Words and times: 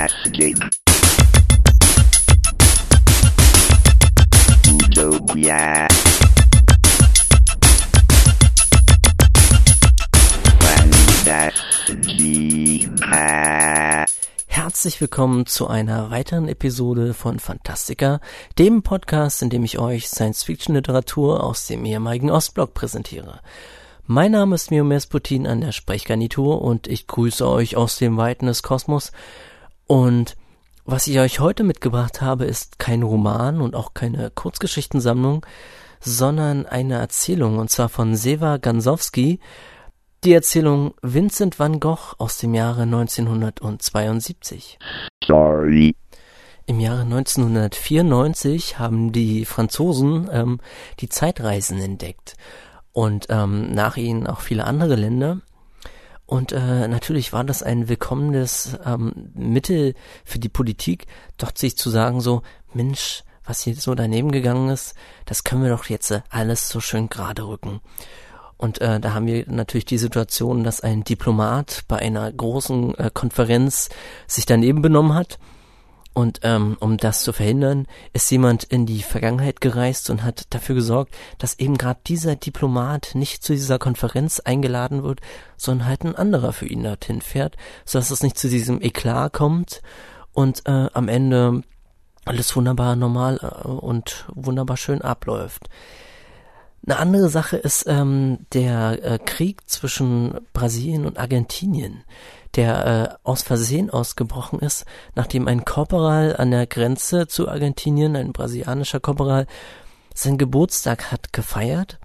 Fantastic. 0.00 0.56
Utopia. 4.66 5.86
Fantastica. 11.28 14.06
Herzlich 14.46 15.00
willkommen 15.02 15.44
zu 15.44 15.68
einer 15.68 16.10
weiteren 16.10 16.48
Episode 16.48 17.12
von 17.12 17.38
Fantastica, 17.38 18.22
dem 18.58 18.82
Podcast, 18.82 19.42
in 19.42 19.50
dem 19.50 19.64
ich 19.64 19.78
euch 19.78 20.08
Science-Fiction-Literatur 20.08 21.44
aus 21.44 21.66
dem 21.66 21.84
ehemaligen 21.84 22.30
Ostblock 22.30 22.72
präsentiere. 22.72 23.40
Mein 24.06 24.32
Name 24.32 24.54
ist 24.54 24.70
Mio 24.70 24.82
Mesputin 24.82 25.46
an 25.46 25.60
der 25.60 25.72
Sprechgarnitur 25.72 26.62
und 26.62 26.86
ich 26.86 27.06
grüße 27.06 27.46
euch 27.46 27.76
aus 27.76 27.98
dem 27.98 28.16
Weiten 28.16 28.46
des 28.46 28.62
Kosmos. 28.62 29.12
Und 29.90 30.36
was 30.84 31.08
ich 31.08 31.18
euch 31.18 31.40
heute 31.40 31.64
mitgebracht 31.64 32.20
habe, 32.20 32.44
ist 32.44 32.78
kein 32.78 33.02
Roman 33.02 33.60
und 33.60 33.74
auch 33.74 33.92
keine 33.92 34.30
Kurzgeschichtensammlung, 34.30 35.44
sondern 35.98 36.64
eine 36.64 36.94
Erzählung, 36.94 37.58
und 37.58 37.70
zwar 37.72 37.88
von 37.88 38.14
Seva 38.14 38.58
Gansowski, 38.58 39.40
die 40.22 40.32
Erzählung 40.32 40.94
Vincent 41.02 41.58
van 41.58 41.80
Gogh 41.80 42.14
aus 42.18 42.38
dem 42.38 42.54
Jahre 42.54 42.82
1972. 42.82 44.78
Sorry. 45.24 45.96
Im 46.66 46.78
Jahre 46.78 47.00
1994 47.00 48.78
haben 48.78 49.10
die 49.10 49.44
Franzosen 49.44 50.30
ähm, 50.32 50.60
die 51.00 51.08
Zeitreisen 51.08 51.80
entdeckt 51.80 52.36
und 52.92 53.26
ähm, 53.28 53.72
nach 53.72 53.96
ihnen 53.96 54.28
auch 54.28 54.38
viele 54.38 54.66
andere 54.66 54.94
Länder. 54.94 55.40
Und 56.30 56.52
äh, 56.52 56.86
natürlich 56.86 57.32
war 57.32 57.42
das 57.42 57.64
ein 57.64 57.88
willkommenes 57.88 58.78
ähm, 58.86 59.32
Mittel 59.34 59.94
für 60.24 60.38
die 60.38 60.48
Politik, 60.48 61.08
dort 61.38 61.58
sich 61.58 61.76
zu 61.76 61.90
sagen 61.90 62.20
so, 62.20 62.42
Mensch, 62.72 63.24
was 63.44 63.62
hier 63.62 63.74
so 63.74 63.96
daneben 63.96 64.30
gegangen 64.30 64.70
ist, 64.70 64.94
das 65.26 65.42
können 65.42 65.64
wir 65.64 65.70
doch 65.70 65.86
jetzt 65.86 66.12
äh, 66.12 66.20
alles 66.30 66.68
so 66.68 66.78
schön 66.78 67.08
gerade 67.08 67.48
rücken. 67.48 67.80
Und 68.56 68.80
äh, 68.80 69.00
da 69.00 69.12
haben 69.12 69.26
wir 69.26 69.44
natürlich 69.48 69.86
die 69.86 69.98
Situation, 69.98 70.62
dass 70.62 70.82
ein 70.82 71.02
Diplomat 71.02 71.82
bei 71.88 71.96
einer 71.96 72.30
großen 72.30 72.96
äh, 72.96 73.10
Konferenz 73.12 73.88
sich 74.28 74.46
daneben 74.46 74.82
benommen 74.82 75.14
hat. 75.14 75.40
Und 76.12 76.40
ähm, 76.42 76.76
um 76.80 76.96
das 76.96 77.22
zu 77.22 77.32
verhindern, 77.32 77.86
ist 78.12 78.30
jemand 78.30 78.64
in 78.64 78.84
die 78.84 79.02
Vergangenheit 79.02 79.60
gereist 79.60 80.10
und 80.10 80.24
hat 80.24 80.52
dafür 80.52 80.74
gesorgt, 80.74 81.14
dass 81.38 81.58
eben 81.58 81.78
gerade 81.78 82.00
dieser 82.06 82.34
Diplomat 82.34 83.12
nicht 83.14 83.44
zu 83.44 83.52
dieser 83.52 83.78
Konferenz 83.78 84.40
eingeladen 84.40 85.04
wird, 85.04 85.20
sondern 85.56 85.86
halt 85.86 86.04
ein 86.04 86.16
anderer 86.16 86.52
für 86.52 86.66
ihn 86.66 86.82
dorthin 86.82 87.20
fährt, 87.20 87.56
sodass 87.84 88.10
es 88.10 88.22
nicht 88.22 88.38
zu 88.38 88.48
diesem 88.48 88.82
Eklat 88.82 89.32
kommt 89.32 89.82
und 90.32 90.66
äh, 90.66 90.88
am 90.92 91.08
Ende 91.08 91.62
alles 92.24 92.54
wunderbar 92.56 92.96
normal 92.96 93.38
äh, 93.42 93.68
und 93.68 94.26
wunderbar 94.34 94.76
schön 94.76 95.02
abläuft. 95.02 95.68
Eine 96.86 96.98
andere 96.98 97.28
Sache 97.28 97.56
ist 97.56 97.84
ähm, 97.86 98.46
der 98.52 99.04
äh, 99.04 99.18
Krieg 99.18 99.68
zwischen 99.68 100.40
Brasilien 100.54 101.04
und 101.04 101.18
Argentinien, 101.18 102.04
der 102.56 102.86
äh, 102.86 103.28
aus 103.28 103.42
Versehen 103.42 103.90
ausgebrochen 103.90 104.58
ist, 104.58 104.84
nachdem 105.14 105.48
ein 105.48 105.64
Korporal 105.64 106.36
an 106.36 106.50
der 106.50 106.66
Grenze 106.66 107.26
zu 107.26 107.48
Argentinien, 107.48 108.16
ein 108.16 108.32
brasilianischer 108.32 109.00
Korporal, 109.00 109.46
seinen 110.14 110.38
Geburtstag 110.38 111.12
hat 111.12 111.32
gefeiert, 111.32 111.98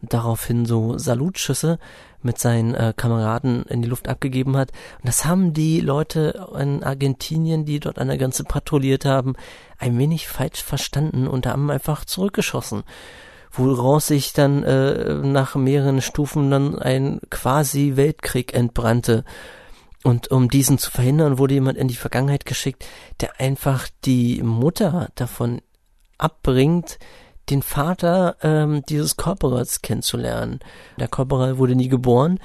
daraufhin 0.00 0.64
so 0.64 0.96
Salutschüsse 0.96 1.78
mit 2.22 2.38
seinen 2.38 2.74
äh, 2.74 2.92
Kameraden 2.96 3.64
in 3.64 3.82
die 3.82 3.88
Luft 3.88 4.08
abgegeben 4.08 4.56
hat. 4.56 4.70
Und 4.98 5.08
das 5.08 5.24
haben 5.24 5.52
die 5.52 5.80
Leute 5.80 6.48
in 6.58 6.82
Argentinien, 6.82 7.64
die 7.64 7.80
dort 7.80 7.98
an 7.98 8.08
der 8.08 8.18
Grenze 8.18 8.44
patrouilliert 8.44 9.04
haben, 9.04 9.34
ein 9.78 9.98
wenig 9.98 10.28
falsch 10.28 10.62
verstanden 10.62 11.26
und 11.26 11.46
haben 11.46 11.70
einfach 11.70 12.04
zurückgeschossen 12.04 12.84
woraus 13.50 14.06
sich 14.06 14.32
dann 14.32 14.62
äh, 14.62 15.14
nach 15.14 15.54
mehreren 15.54 16.00
Stufen 16.00 16.50
dann 16.50 16.78
ein 16.78 17.20
quasi 17.30 17.92
Weltkrieg 17.96 18.54
entbrannte. 18.54 19.24
Und 20.04 20.30
um 20.30 20.48
diesen 20.48 20.78
zu 20.78 20.90
verhindern, 20.90 21.38
wurde 21.38 21.54
jemand 21.54 21.76
in 21.76 21.88
die 21.88 21.96
Vergangenheit 21.96 22.46
geschickt, 22.46 22.86
der 23.20 23.40
einfach 23.40 23.88
die 24.04 24.42
Mutter 24.42 25.08
davon 25.16 25.60
abbringt, 26.18 26.98
den 27.50 27.62
Vater 27.62 28.36
ähm, 28.42 28.82
dieses 28.88 29.16
Korporals 29.16 29.82
kennenzulernen. 29.82 30.60
Der 30.98 31.08
Korporal 31.08 31.58
wurde 31.58 31.74
nie 31.74 31.88
geboren. 31.88 32.38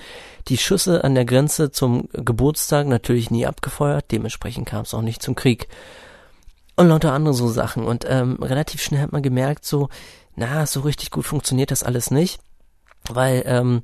Die 0.47 0.58
Schüsse 0.58 1.03
an 1.03 1.16
der 1.16 1.25
Grenze 1.25 1.72
zum 1.72 2.08
Geburtstag 2.13 2.88
natürlich 2.88 3.30
nie 3.30 3.46
abgefeuert. 3.46 4.06
Dementsprechend 4.12 4.68
kam 4.68 4.84
es 4.84 4.94
auch 4.94 5.02
nicht 5.02 5.22
zum 5.22 5.36
Krieg. 5.36 5.68
Und 6.75 6.88
lauter 6.88 7.13
andere 7.13 7.34
so 7.34 7.50
Sachen. 7.50 7.86
Und 7.86 8.06
ähm, 8.08 8.42
relativ 8.42 8.81
schnell 8.81 9.02
hat 9.02 9.12
man 9.12 9.22
gemerkt, 9.22 9.66
so, 9.66 9.90
na, 10.36 10.66
so 10.66 10.81
richtig 10.81 11.12
gut 11.12 11.25
funktioniert 11.25 11.72
das 11.72 11.84
alles 11.84 12.09
nicht, 12.09 12.40
weil 13.12 13.44
ähm, 13.46 13.84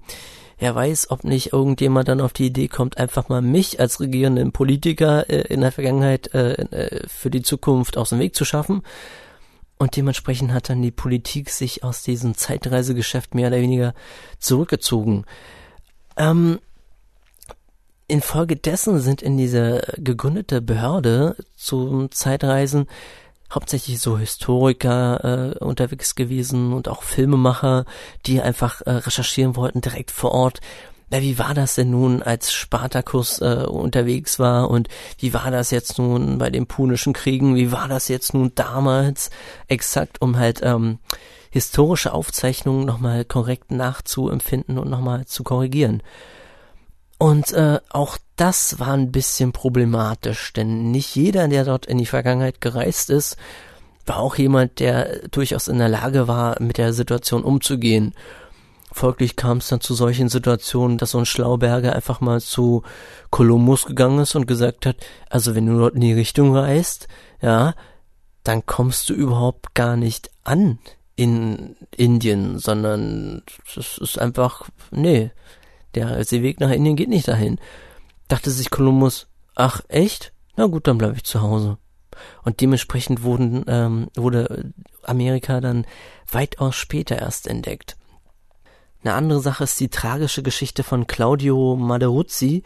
er 0.60 0.76
weiß, 0.76 1.10
ob 1.10 1.24
nicht 1.24 1.54
irgendjemand 1.54 2.10
dann 2.10 2.20
auf 2.20 2.34
die 2.34 2.48
Idee 2.48 2.68
kommt, 2.68 2.98
einfach 2.98 3.30
mal 3.30 3.42
mich 3.42 3.80
als 3.80 4.02
regierenden 4.02 4.52
Politiker 4.52 5.30
äh, 5.30 5.42
in 5.54 5.62
der 5.62 5.72
Vergangenheit 5.72 6.34
äh, 6.34 6.54
äh, 6.54 7.08
für 7.08 7.30
die 7.30 7.42
Zukunft 7.42 7.98
aus 7.98 8.10
dem 8.10 8.20
Weg 8.20 8.36
zu 8.36 8.44
schaffen. 8.44 8.84
Und 9.78 9.96
dementsprechend 9.96 10.52
hat 10.52 10.70
dann 10.70 10.82
die 10.82 10.92
Politik 10.92 11.50
sich 11.50 11.86
aus 11.86 12.04
diesem 12.04 12.36
Zeitreisegeschäft 12.36 13.34
mehr 13.34 13.48
oder 13.48 13.62
weniger 13.62 13.94
zurückgezogen. 14.38 15.24
Ähm, 16.18 16.60
infolgedessen 18.10 19.00
sind 19.00 19.22
in 19.22 19.38
dieser 19.38 19.80
gegründete 19.96 20.62
Behörde 20.62 21.38
zum 21.56 22.12
Zeitreisen 22.12 22.88
hauptsächlich 23.52 24.00
so 24.00 24.18
Historiker 24.18 25.56
äh, 25.60 25.64
unterwegs 25.64 26.16
gewesen 26.16 26.74
und 26.74 26.88
auch 26.88 27.04
Filmemacher, 27.04 27.86
die 28.26 28.42
einfach 28.42 28.82
äh, 28.82 28.92
recherchieren 28.92 29.56
wollten 29.56 29.82
direkt 29.82 30.12
vor 30.12 30.32
Ort. 30.32 30.62
Na, 31.12 31.22
wie 31.22 31.40
war 31.40 31.56
das 31.56 31.76
denn 31.76 31.90
nun, 31.90 32.22
als 32.22 32.54
Spartacus 32.54 33.42
äh, 33.42 33.66
unterwegs 33.68 34.38
war 34.38 34.70
und 34.70 34.90
wie 35.18 35.34
war 35.34 35.50
das 35.50 35.72
jetzt 35.72 35.98
nun 35.98 36.38
bei 36.38 36.52
den 36.52 36.68
Punischen 36.68 37.14
Kriegen? 37.14 37.56
Wie 37.56 37.72
war 37.72 37.88
das 37.88 38.08
jetzt 38.10 38.36
nun 38.36 38.52
damals 38.54 39.32
exakt, 39.68 40.22
um 40.22 40.38
halt 40.38 40.62
ähm, 40.62 41.00
historische 41.50 42.14
Aufzeichnungen 42.14 42.86
nochmal 42.86 43.26
korrekt 43.26 43.72
nachzuempfinden 43.72 44.78
und 44.78 44.90
nochmal 44.90 45.26
zu 45.26 45.44
korrigieren? 45.44 46.04
Und 47.18 47.52
äh, 47.54 47.80
auch 47.90 48.18
das 48.40 48.80
war 48.80 48.94
ein 48.94 49.12
bisschen 49.12 49.52
problematisch, 49.52 50.54
denn 50.54 50.92
nicht 50.92 51.14
jeder, 51.14 51.50
der 51.50 51.66
dort 51.66 51.86
in 51.86 51.98
die 51.98 52.06
Vergangenheit 52.06 52.62
gereist 52.62 53.10
ist, 53.10 53.36
war 54.06 54.20
auch 54.20 54.36
jemand, 54.38 54.80
der 54.80 55.28
durchaus 55.28 55.68
in 55.68 55.78
der 55.78 55.90
Lage 55.90 56.30
war, 56.30 56.56
mit 56.62 56.78
der 56.78 56.94
Situation 56.94 57.44
umzugehen. 57.44 58.16
Folglich 58.94 59.36
kam 59.36 59.58
es 59.58 59.68
dann 59.68 59.82
zu 59.82 59.94
solchen 59.94 60.30
Situationen, 60.30 60.98
dass 60.98 61.12
so 61.12 61.18
ein 61.20 61.26
Schlauberger 61.26 61.94
einfach 61.94 62.22
mal 62.22 62.40
zu 62.40 62.84
Kolumbus 63.30 63.86
gegangen 63.86 64.20
ist 64.20 64.36
und 64.36 64.48
gesagt 64.48 64.86
hat, 64.86 64.96
also 65.30 65.54
wenn 65.54 65.66
du 65.66 65.78
dort 65.78 65.96
in 65.96 66.02
die 66.02 66.14
Richtung 66.14 66.56
reist, 66.56 67.10
ja, 67.42 67.76
dann 68.44 68.66
kommst 68.66 69.10
du 69.10 69.14
überhaupt 69.14 69.76
gar 69.76 69.98
nicht 69.98 70.32
an 70.46 70.80
in 71.18 71.76
Indien, 71.94 72.58
sondern 72.58 73.44
es 73.76 73.98
ist 73.98 74.18
einfach, 74.18 74.70
nee, 74.92 75.32
der 75.94 76.24
Seeweg 76.24 76.62
nach 76.62 76.72
Indien 76.72 76.96
geht 76.96 77.10
nicht 77.10 77.28
dahin. 77.28 77.60
Dachte 78.30 78.52
sich 78.52 78.70
Kolumbus, 78.70 79.28
ach 79.56 79.82
echt? 79.90 80.32
Na 80.56 80.68
gut, 80.68 80.88
dann 80.88 80.98
bleibe 80.98 81.16
ich 81.16 81.26
zu 81.26 81.42
Hause. 81.42 81.78
Und 82.44 82.62
dementsprechend 82.62 83.24
wurden, 83.24 83.66
ähm, 83.68 84.08
wurde 84.16 84.72
Amerika 85.04 85.60
dann 85.60 85.86
weitaus 86.32 86.76
später 86.76 87.18
erst 87.18 87.48
entdeckt. 87.48 87.98
Eine 89.04 89.14
andere 89.16 89.40
Sache 89.40 89.64
ist 89.64 89.80
die 89.80 89.90
tragische 89.90 90.44
Geschichte 90.44 90.84
von 90.84 91.08
Claudio 91.08 91.76
Maderuzzi, 91.76 92.64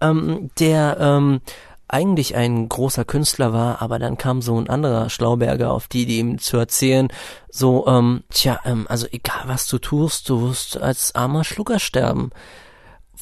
ähm, 0.00 0.50
der 0.58 0.96
ähm, 0.98 1.40
eigentlich 1.86 2.34
ein 2.34 2.68
großer 2.68 3.04
Künstler 3.04 3.52
war, 3.52 3.82
aber 3.82 3.98
dann 3.98 4.16
kam 4.16 4.40
so 4.40 4.58
ein 4.58 4.70
anderer 4.70 5.10
Schlauberger 5.10 5.70
auf 5.70 5.88
die, 5.88 6.06
die 6.06 6.18
ihm 6.18 6.38
zu 6.38 6.56
erzählen, 6.56 7.08
so, 7.50 7.86
ähm, 7.86 8.24
tja, 8.30 8.60
ähm, 8.64 8.86
also 8.88 9.06
egal 9.12 9.42
was 9.44 9.68
du 9.68 9.78
tust, 9.78 10.28
du 10.28 10.48
wirst 10.48 10.78
als 10.78 11.14
armer 11.14 11.44
Schlucker 11.44 11.78
sterben. 11.78 12.30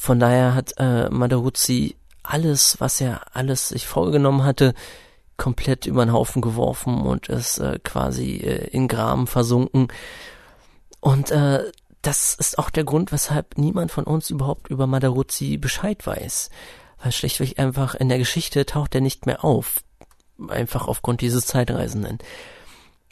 Von 0.01 0.19
daher 0.19 0.55
hat 0.55 0.73
äh, 0.77 1.09
Madaruzzi 1.09 1.95
alles, 2.23 2.79
was 2.79 2.99
er 3.01 3.21
alles 3.35 3.69
sich 3.69 3.85
vorgenommen 3.85 4.43
hatte, 4.43 4.73
komplett 5.37 5.85
über 5.85 6.03
den 6.03 6.13
Haufen 6.13 6.41
geworfen 6.41 7.01
und 7.01 7.29
ist 7.29 7.59
äh, 7.59 7.79
quasi 7.83 8.37
äh, 8.37 8.67
in 8.69 8.87
Graben 8.87 9.27
versunken. 9.27 9.89
Und 10.99 11.31
äh, 11.31 11.71
das 12.01 12.33
ist 12.33 12.57
auch 12.57 12.69
der 12.69 12.83
Grund, 12.83 13.11
weshalb 13.11 13.57
niemand 13.57 13.91
von 13.91 14.05
uns 14.05 14.29
überhaupt 14.29 14.69
über 14.69 14.87
Madaruzzi 14.87 15.57
Bescheid 15.57 16.05
weiß 16.05 16.49
weil 17.01 17.11
schlichtweg 17.11 17.59
einfach 17.59 17.95
in 17.95 18.09
der 18.09 18.17
Geschichte 18.17 18.65
taucht 18.65 18.95
er 18.95 19.01
nicht 19.01 19.25
mehr 19.25 19.43
auf. 19.43 19.83
Einfach 20.47 20.87
aufgrund 20.87 21.21
dieses 21.21 21.45
Zeitreisenden. 21.45 22.19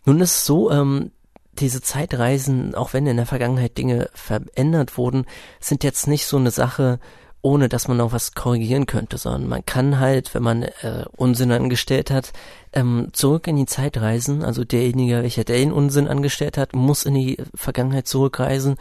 Nun 0.05 0.21
ist 0.21 0.37
es 0.37 0.45
so, 0.45 0.71
ähm, 0.71 1.11
diese 1.59 1.81
Zeitreisen, 1.81 2.75
auch 2.75 2.93
wenn 2.93 3.07
in 3.07 3.17
der 3.17 3.25
Vergangenheit 3.25 3.77
Dinge 3.77 4.09
verändert 4.13 4.97
wurden, 4.97 5.25
sind 5.59 5.83
jetzt 5.83 6.07
nicht 6.07 6.25
so 6.25 6.37
eine 6.37 6.51
Sache, 6.51 6.99
ohne 7.41 7.69
dass 7.69 7.87
man 7.87 7.97
noch 7.97 8.11
was 8.11 8.33
korrigieren 8.33 8.85
könnte, 8.85 9.17
sondern 9.17 9.47
man 9.47 9.65
kann 9.65 9.99
halt, 9.99 10.33
wenn 10.33 10.43
man 10.43 10.63
äh, 10.63 11.05
Unsinn 11.15 11.51
angestellt 11.51 12.11
hat, 12.11 12.33
ähm, 12.73 13.09
zurück 13.13 13.47
in 13.47 13.55
die 13.55 13.65
Zeit 13.65 13.97
reisen. 13.97 14.43
Also 14.43 14.65
derjenige, 14.65 15.21
welcher 15.21 15.45
den 15.45 15.71
Unsinn 15.71 16.07
angestellt 16.07 16.57
hat, 16.57 16.73
muss 16.75 17.03
in 17.03 17.13
die 17.13 17.37
Vergangenheit 17.55 18.07
zurückreisen 18.07 18.75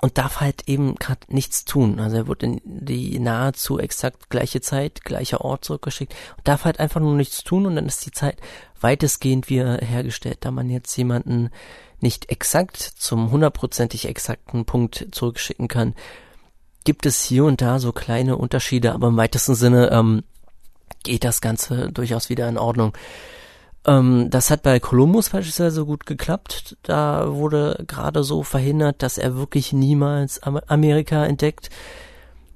und 0.00 0.18
darf 0.18 0.40
halt 0.40 0.68
eben 0.68 0.94
gerade 0.96 1.20
nichts 1.28 1.64
tun. 1.64 2.00
Also 2.00 2.16
er 2.16 2.26
wird 2.28 2.42
in 2.42 2.60
die 2.64 3.18
nahezu 3.18 3.78
exakt 3.78 4.30
gleiche 4.30 4.60
Zeit, 4.60 5.04
gleicher 5.04 5.42
Ort 5.42 5.64
zurückgeschickt 5.64 6.14
und 6.36 6.48
darf 6.48 6.64
halt 6.64 6.80
einfach 6.80 7.00
nur 7.00 7.14
nichts 7.14 7.44
tun 7.44 7.66
und 7.66 7.76
dann 7.76 7.86
ist 7.86 8.06
die 8.06 8.12
Zeit 8.12 8.38
weitestgehend 8.80 9.48
wieder 9.48 9.78
hergestellt, 9.78 10.38
da 10.40 10.50
man 10.50 10.70
jetzt 10.70 10.96
jemanden 10.96 11.50
nicht 12.00 12.30
exakt 12.30 12.76
zum 12.78 13.30
hundertprozentig 13.30 14.06
exakten 14.08 14.64
Punkt 14.64 15.08
zurückschicken 15.12 15.68
kann, 15.68 15.94
gibt 16.84 17.06
es 17.06 17.22
hier 17.22 17.44
und 17.44 17.60
da 17.60 17.78
so 17.78 17.92
kleine 17.92 18.36
Unterschiede, 18.36 18.92
aber 18.92 19.08
im 19.08 19.16
weitesten 19.16 19.54
Sinne 19.54 19.90
ähm, 19.90 20.22
geht 21.02 21.24
das 21.24 21.40
Ganze 21.40 21.90
durchaus 21.92 22.28
wieder 22.28 22.48
in 22.48 22.58
Ordnung. 22.58 22.92
Ähm, 23.86 24.28
das 24.30 24.50
hat 24.50 24.62
bei 24.62 24.80
Columbus 24.80 25.30
beispielsweise 25.30 25.84
gut 25.84 26.06
geklappt. 26.06 26.76
Da 26.82 27.34
wurde 27.34 27.84
gerade 27.86 28.24
so 28.24 28.42
verhindert, 28.42 29.02
dass 29.02 29.18
er 29.18 29.36
wirklich 29.36 29.72
niemals 29.72 30.42
Amerika 30.42 31.24
entdeckt. 31.24 31.70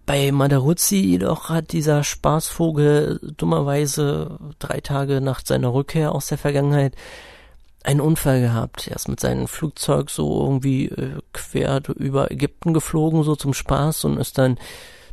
Bei 0.06 0.32
Madaruzzi 0.32 0.96
jedoch 0.96 1.50
hat 1.50 1.72
dieser 1.72 2.02
Spaßvogel 2.02 3.20
dummerweise 3.36 4.38
drei 4.58 4.80
Tage 4.80 5.20
nach 5.20 5.40
seiner 5.44 5.72
Rückkehr 5.72 6.12
aus 6.12 6.26
der 6.26 6.38
Vergangenheit 6.38 6.96
einen 7.82 8.00
Unfall 8.00 8.40
gehabt. 8.40 8.88
Er 8.88 8.96
ist 8.96 9.08
mit 9.08 9.20
seinem 9.20 9.48
Flugzeug 9.48 10.10
so 10.10 10.40
irgendwie 10.42 10.86
äh, 10.86 11.18
quer 11.32 11.82
über 11.96 12.30
Ägypten 12.30 12.74
geflogen, 12.74 13.22
so 13.22 13.36
zum 13.36 13.54
Spaß 13.54 14.04
und 14.04 14.18
ist 14.18 14.38
dann 14.38 14.58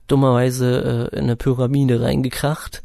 dummerweise 0.07 1.09
äh, 1.11 1.17
in 1.17 1.25
eine 1.25 1.35
Pyramide 1.35 2.01
reingekracht. 2.01 2.83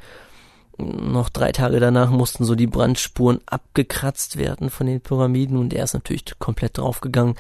Noch 0.79 1.29
drei 1.29 1.53
Tage 1.53 1.81
danach 1.81 2.11
mussten 2.11 2.45
so 2.45 2.55
die 2.55 2.67
Brandspuren 2.67 3.41
abgekratzt 3.47 4.37
werden 4.37 4.71
von 4.71 4.87
den 4.87 5.01
Pyramiden 5.01 5.57
und 5.57 5.75
er 5.75 5.85
ist 5.85 5.95
natürlich 5.95 6.25
komplett 6.39 6.79
draufgegangen. 6.79 7.35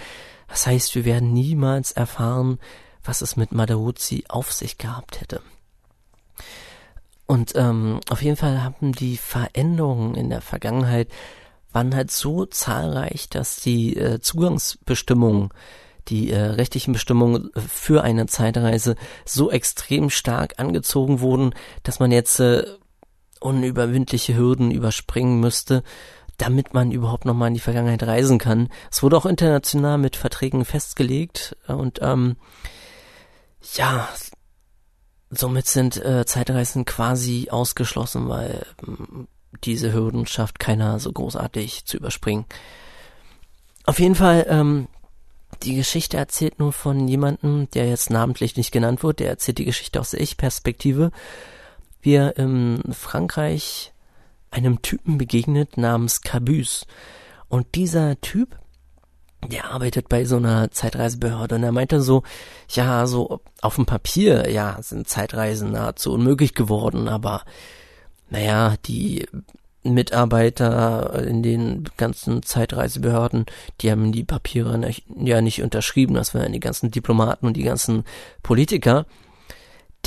Das 0.48 0.66
heißt, 0.66 0.94
wir 0.94 1.04
werden 1.04 1.32
niemals 1.32 1.92
erfahren, 1.92 2.58
was 3.04 3.22
es 3.22 3.36
mit 3.36 3.52
Madauzzi 3.52 4.24
auf 4.28 4.52
sich 4.52 4.78
gehabt 4.78 5.20
hätte. 5.20 5.40
Und 7.26 7.54
ähm, 7.56 8.00
auf 8.10 8.22
jeden 8.22 8.36
Fall 8.36 8.62
haben 8.62 8.92
die 8.92 9.16
Veränderungen 9.16 10.14
in 10.14 10.28
der 10.28 10.42
Vergangenheit 10.42 11.08
waren 11.72 11.94
halt 11.94 12.10
so 12.10 12.46
zahlreich, 12.46 13.28
dass 13.28 13.56
die 13.56 13.96
äh, 13.96 14.20
Zugangsbestimmungen, 14.20 15.50
die 16.08 16.30
äh, 16.30 16.40
rechtlichen 16.40 16.92
Bestimmungen 16.92 17.50
für 17.54 18.02
eine 18.02 18.26
Zeitreise 18.26 18.96
so 19.24 19.50
extrem 19.50 20.10
stark 20.10 20.54
angezogen 20.58 21.20
wurden, 21.20 21.54
dass 21.82 22.00
man 22.00 22.12
jetzt 22.12 22.40
äh, 22.40 22.64
unüberwindliche 23.40 24.36
Hürden 24.36 24.70
überspringen 24.70 25.40
müsste, 25.40 25.82
damit 26.38 26.74
man 26.74 26.90
überhaupt 26.90 27.24
nochmal 27.24 27.48
in 27.48 27.54
die 27.54 27.60
Vergangenheit 27.60 28.02
reisen 28.02 28.38
kann. 28.38 28.68
Es 28.90 29.02
wurde 29.02 29.16
auch 29.16 29.26
international 29.26 29.98
mit 29.98 30.16
Verträgen 30.16 30.64
festgelegt 30.64 31.56
und 31.66 32.00
ähm, 32.02 32.36
ja, 33.74 34.08
somit 35.30 35.66
sind 35.66 35.96
äh, 36.04 36.24
Zeitreisen 36.26 36.84
quasi 36.84 37.48
ausgeschlossen, 37.50 38.28
weil 38.28 38.66
ähm, 38.86 39.28
diese 39.64 39.92
Hürden 39.92 40.26
schafft 40.26 40.58
keiner 40.58 40.98
so 40.98 41.12
großartig 41.12 41.84
zu 41.84 41.96
überspringen. 41.96 42.44
Auf 43.84 43.98
jeden 43.98 44.14
Fall, 44.14 44.46
ähm, 44.48 44.88
die 45.62 45.74
Geschichte 45.74 46.16
erzählt 46.16 46.58
nur 46.58 46.72
von 46.72 47.06
jemandem, 47.08 47.68
der 47.70 47.88
jetzt 47.88 48.10
namentlich 48.10 48.56
nicht 48.56 48.72
genannt 48.72 49.02
wird, 49.02 49.20
der 49.20 49.28
erzählt 49.28 49.58
die 49.58 49.64
Geschichte 49.64 50.00
aus 50.00 50.10
der 50.10 50.20
Ich-Perspektive, 50.20 51.10
wie 52.00 52.14
er 52.14 52.36
in 52.36 52.82
Frankreich 52.92 53.92
einem 54.50 54.82
Typen 54.82 55.18
begegnet 55.18 55.76
namens 55.76 56.20
Cabus. 56.20 56.86
Und 57.48 57.74
dieser 57.74 58.20
Typ, 58.20 58.58
der 59.46 59.70
arbeitet 59.70 60.08
bei 60.08 60.24
so 60.24 60.36
einer 60.36 60.70
Zeitreisebehörde 60.70 61.56
und 61.56 61.62
er 61.62 61.72
meinte 61.72 62.00
so, 62.00 62.22
ja, 62.68 63.06
so 63.06 63.40
auf 63.60 63.76
dem 63.76 63.86
Papier, 63.86 64.50
ja, 64.50 64.78
sind 64.80 65.08
Zeitreisen 65.08 65.72
nahezu 65.72 66.12
unmöglich 66.12 66.54
geworden, 66.54 67.08
aber 67.08 67.44
naja, 68.32 68.76
die 68.86 69.26
Mitarbeiter 69.84 71.22
in 71.22 71.42
den 71.42 71.84
ganzen 71.96 72.42
Zeitreisebehörden, 72.42 73.46
die 73.80 73.90
haben 73.90 74.10
die 74.12 74.24
Papiere 74.24 74.90
ja 75.16 75.40
nicht 75.40 75.62
unterschrieben, 75.62 76.14
das 76.14 76.34
waren 76.34 76.52
die 76.52 76.60
ganzen 76.60 76.90
Diplomaten 76.90 77.46
und 77.46 77.56
die 77.56 77.62
ganzen 77.62 78.04
Politiker. 78.42 79.06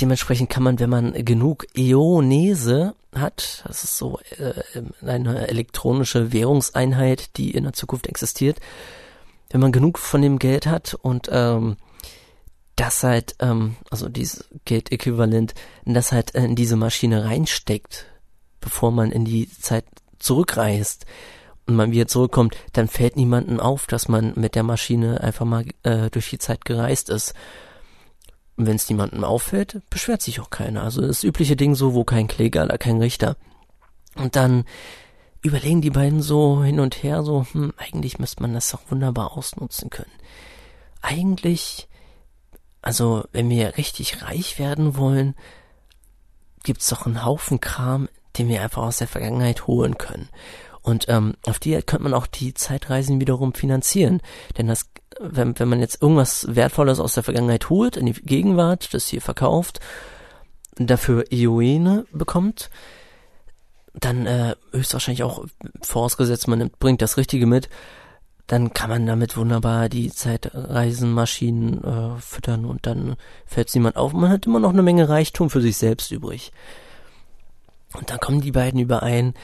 Dementsprechend 0.00 0.50
kann 0.50 0.62
man, 0.62 0.80
wenn 0.80 0.90
man 0.90 1.12
genug 1.24 1.66
Ionese 1.74 2.94
hat, 3.14 3.62
das 3.66 3.84
ist 3.84 3.96
so 3.96 4.18
äh, 4.38 4.82
eine 5.06 5.48
elektronische 5.48 6.32
Währungseinheit, 6.32 7.36
die 7.36 7.52
in 7.52 7.64
der 7.64 7.72
Zukunft 7.72 8.08
existiert, 8.08 8.58
wenn 9.50 9.60
man 9.60 9.72
genug 9.72 9.98
von 9.98 10.20
dem 10.20 10.38
Geld 10.38 10.66
hat 10.66 10.94
und 10.94 11.28
ähm, 11.30 11.76
das 12.76 13.02
halt, 13.02 13.36
ähm, 13.40 13.76
also 13.90 14.08
dieses 14.08 14.44
Geldäquivalent, 14.66 15.54
das 15.86 16.12
halt 16.12 16.32
in 16.32 16.56
diese 16.56 16.76
Maschine 16.76 17.24
reinsteckt, 17.24 18.06
bevor 18.66 18.90
man 18.90 19.12
in 19.12 19.24
die 19.24 19.48
Zeit 19.48 19.84
zurückreist 20.18 21.06
und 21.66 21.76
man 21.76 21.92
wieder 21.92 22.08
zurückkommt, 22.08 22.56
dann 22.72 22.88
fällt 22.88 23.14
niemandem 23.14 23.60
auf, 23.60 23.86
dass 23.86 24.08
man 24.08 24.32
mit 24.34 24.56
der 24.56 24.64
Maschine 24.64 25.20
einfach 25.20 25.44
mal 25.44 25.64
äh, 25.84 26.10
durch 26.10 26.30
die 26.30 26.40
Zeit 26.40 26.64
gereist 26.64 27.08
ist. 27.08 27.32
Und 28.56 28.66
wenn 28.66 28.74
es 28.74 28.88
niemandem 28.88 29.22
auffällt, 29.22 29.82
beschwert 29.88 30.20
sich 30.20 30.40
auch 30.40 30.50
keiner. 30.50 30.82
Also 30.82 31.00
das 31.00 31.22
übliche 31.22 31.54
Ding 31.54 31.76
so, 31.76 31.94
wo 31.94 32.02
kein 32.02 32.26
Kläger 32.26 32.64
oder 32.64 32.76
kein 32.76 33.00
Richter. 33.00 33.36
Und 34.16 34.34
dann 34.34 34.64
überlegen 35.42 35.80
die 35.80 35.90
beiden 35.90 36.22
so 36.22 36.64
hin 36.64 36.80
und 36.80 37.04
her, 37.04 37.22
so, 37.22 37.46
hm, 37.52 37.72
eigentlich 37.76 38.18
müsste 38.18 38.42
man 38.42 38.52
das 38.52 38.72
doch 38.72 38.90
wunderbar 38.90 39.36
ausnutzen 39.36 39.90
können. 39.90 40.10
Eigentlich, 41.02 41.86
also 42.82 43.22
wenn 43.30 43.48
wir 43.48 43.76
richtig 43.76 44.22
reich 44.22 44.58
werden 44.58 44.96
wollen, 44.96 45.36
gibt's 46.64 46.88
doch 46.88 47.06
einen 47.06 47.24
Haufen 47.24 47.60
Kram 47.60 48.08
den 48.38 48.48
wir 48.48 48.62
einfach 48.62 48.82
aus 48.82 48.98
der 48.98 49.08
Vergangenheit 49.08 49.66
holen 49.66 49.98
können. 49.98 50.28
Und 50.82 51.06
ähm, 51.08 51.34
auf 51.46 51.58
die 51.58 51.72
könnte 51.82 52.04
man 52.04 52.14
auch 52.14 52.26
die 52.26 52.54
Zeitreisen 52.54 53.20
wiederum 53.20 53.54
finanzieren. 53.54 54.20
Denn 54.56 54.68
das, 54.68 54.86
wenn, 55.20 55.58
wenn 55.58 55.68
man 55.68 55.80
jetzt 55.80 56.00
irgendwas 56.00 56.46
Wertvolles 56.54 57.00
aus 57.00 57.14
der 57.14 57.24
Vergangenheit 57.24 57.70
holt, 57.70 57.96
in 57.96 58.06
die 58.06 58.12
Gegenwart, 58.12 58.94
das 58.94 59.08
hier 59.08 59.20
verkauft, 59.20 59.80
dafür 60.76 61.24
Ioene 61.32 62.06
bekommt, 62.12 62.70
dann 63.94 64.26
äh, 64.26 64.54
höchstwahrscheinlich 64.72 65.22
auch 65.22 65.44
vorausgesetzt, 65.82 66.48
man 66.48 66.58
nimmt, 66.58 66.78
bringt 66.78 67.02
das 67.02 67.16
Richtige 67.16 67.46
mit, 67.46 67.68
dann 68.46 68.72
kann 68.72 68.90
man 68.90 69.06
damit 69.06 69.36
wunderbar 69.36 69.88
die 69.88 70.12
Zeitreisenmaschinen 70.12 71.82
äh, 71.82 72.20
füttern 72.20 72.64
und 72.64 72.86
dann 72.86 73.16
fällt 73.44 73.68
es 73.68 73.74
niemand 73.74 73.96
auf. 73.96 74.12
Man 74.12 74.30
hat 74.30 74.46
immer 74.46 74.60
noch 74.60 74.70
eine 74.70 74.82
Menge 74.82 75.08
Reichtum 75.08 75.50
für 75.50 75.60
sich 75.60 75.76
selbst 75.78 76.12
übrig. 76.12 76.52
Und 77.94 78.10
dann 78.10 78.20
kommen 78.20 78.40
die 78.40 78.52
beiden 78.52 78.80
überein, 78.80 79.34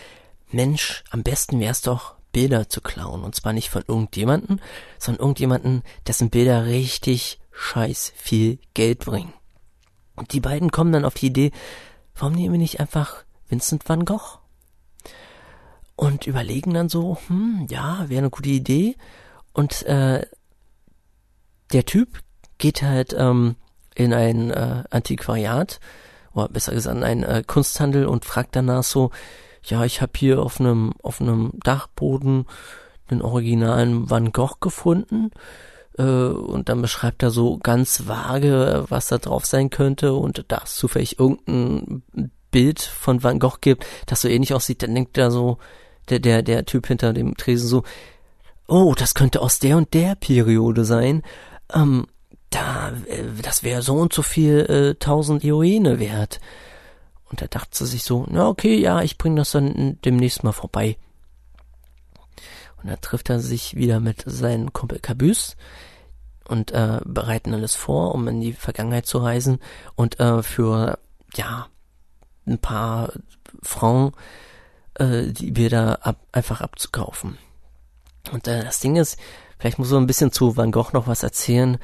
Mensch, 0.50 1.04
am 1.10 1.22
besten 1.22 1.60
wär's 1.60 1.80
doch, 1.80 2.14
Bilder 2.32 2.68
zu 2.68 2.80
klauen. 2.80 3.22
Und 3.22 3.34
zwar 3.34 3.52
nicht 3.52 3.70
von 3.70 3.84
irgendjemanden, 3.86 4.60
sondern 4.98 5.22
irgendjemanden, 5.22 5.82
dessen 6.06 6.30
Bilder 6.30 6.66
richtig 6.66 7.38
scheiß 7.52 8.12
viel 8.16 8.58
Geld 8.74 9.00
bringen. 9.00 9.32
Und 10.16 10.32
die 10.32 10.40
beiden 10.40 10.70
kommen 10.70 10.92
dann 10.92 11.04
auf 11.04 11.14
die 11.14 11.26
Idee, 11.26 11.52
warum 12.14 12.34
nehmen 12.34 12.52
wir 12.52 12.58
nicht 12.58 12.80
einfach 12.80 13.24
Vincent 13.48 13.88
van 13.88 14.04
Gogh? 14.04 14.38
Und 15.94 16.26
überlegen 16.26 16.74
dann 16.74 16.88
so, 16.88 17.18
hm, 17.28 17.66
ja, 17.70 18.08
wäre 18.08 18.20
eine 18.20 18.30
gute 18.30 18.48
Idee. 18.48 18.96
Und 19.52 19.82
äh, 19.82 20.26
der 21.72 21.84
Typ 21.84 22.20
geht 22.58 22.82
halt 22.82 23.14
ähm, 23.16 23.56
in 23.94 24.12
ein 24.12 24.50
äh, 24.50 24.84
Antiquariat 24.90 25.80
oder 26.34 26.48
besser 26.48 26.72
gesagt 26.72 26.96
an 26.96 27.04
einen 27.04 27.22
äh, 27.22 27.42
Kunsthandel 27.46 28.06
und 28.06 28.24
fragt 28.24 28.56
danach 28.56 28.82
so, 28.82 29.10
ja, 29.64 29.84
ich 29.84 30.00
habe 30.02 30.12
hier 30.16 30.42
auf 30.42 30.60
einem 30.60 30.92
auf 31.02 31.20
einem 31.20 31.52
Dachboden 31.62 32.46
den 33.10 33.22
originalen 33.22 34.10
Van 34.10 34.32
Gogh 34.32 34.56
gefunden 34.60 35.30
äh, 35.98 36.02
und 36.02 36.68
dann 36.68 36.82
beschreibt 36.82 37.22
er 37.22 37.30
so 37.30 37.58
ganz 37.58 38.08
vage, 38.08 38.84
was 38.88 39.08
da 39.08 39.18
drauf 39.18 39.46
sein 39.46 39.70
könnte 39.70 40.14
und 40.14 40.44
da 40.48 40.62
es 40.64 40.74
zufällig 40.74 41.18
irgendein 41.18 42.02
Bild 42.50 42.80
von 42.80 43.22
Van 43.22 43.38
Gogh 43.38 43.58
gibt, 43.60 43.86
das 44.06 44.22
so 44.22 44.28
ähnlich 44.28 44.54
aussieht, 44.54 44.82
dann 44.82 44.94
denkt 44.94 45.16
er 45.18 45.30
so 45.30 45.58
der 46.08 46.18
der 46.18 46.42
der 46.42 46.64
Typ 46.64 46.86
hinter 46.86 47.12
dem 47.12 47.36
Tresen 47.36 47.68
so, 47.68 47.84
oh, 48.66 48.94
das 48.96 49.14
könnte 49.14 49.40
aus 49.40 49.58
der 49.58 49.76
und 49.76 49.94
der 49.94 50.14
Periode 50.16 50.84
sein. 50.84 51.22
Ähm, 51.72 52.06
da, 52.54 52.92
äh, 53.06 53.24
das 53.42 53.62
wäre 53.62 53.82
so 53.82 53.96
und 53.96 54.12
so 54.12 54.22
viel 54.22 54.60
äh, 54.60 54.94
tausend 54.98 55.44
Ioene 55.44 55.98
wert. 55.98 56.40
Und 57.30 57.42
er 57.42 57.48
dachte 57.48 57.86
sich 57.86 58.04
so, 58.04 58.26
na 58.28 58.48
okay, 58.48 58.78
ja, 58.78 59.02
ich 59.02 59.18
bring 59.18 59.36
das 59.36 59.52
dann 59.52 59.98
demnächst 60.04 60.44
mal 60.44 60.52
vorbei. 60.52 60.96
Und 62.82 62.90
da 62.90 62.96
trifft 62.96 63.30
er 63.30 63.40
sich 63.40 63.76
wieder 63.76 64.00
mit 64.00 64.24
seinem 64.26 64.72
Kumpel 64.72 64.98
Cabus, 64.98 65.56
und 66.52 66.72
äh, 66.72 67.00
bereiten 67.04 67.54
alles 67.54 67.74
vor, 67.74 68.14
um 68.14 68.28
in 68.28 68.40
die 68.40 68.52
Vergangenheit 68.52 69.06
zu 69.06 69.18
reisen 69.18 69.58
und 69.94 70.20
äh, 70.20 70.42
für 70.42 70.98
ja 71.34 71.66
ein 72.46 72.58
paar 72.58 73.12
Francs 73.62 74.16
äh, 74.94 75.28
die 75.28 75.52
Bilder 75.52 76.04
ab, 76.06 76.20
einfach 76.32 76.60
abzukaufen. 76.60 77.38
Und 78.32 78.46
äh, 78.48 78.64
das 78.64 78.80
Ding 78.80 78.96
ist, 78.96 79.18
vielleicht 79.58 79.78
muss 79.78 79.90
man 79.90 80.02
ein 80.02 80.06
bisschen 80.06 80.32
zu 80.32 80.56
Van 80.56 80.72
Gogh 80.72 80.92
noch 80.92 81.06
was 81.06 81.22
erzählen. 81.22 81.78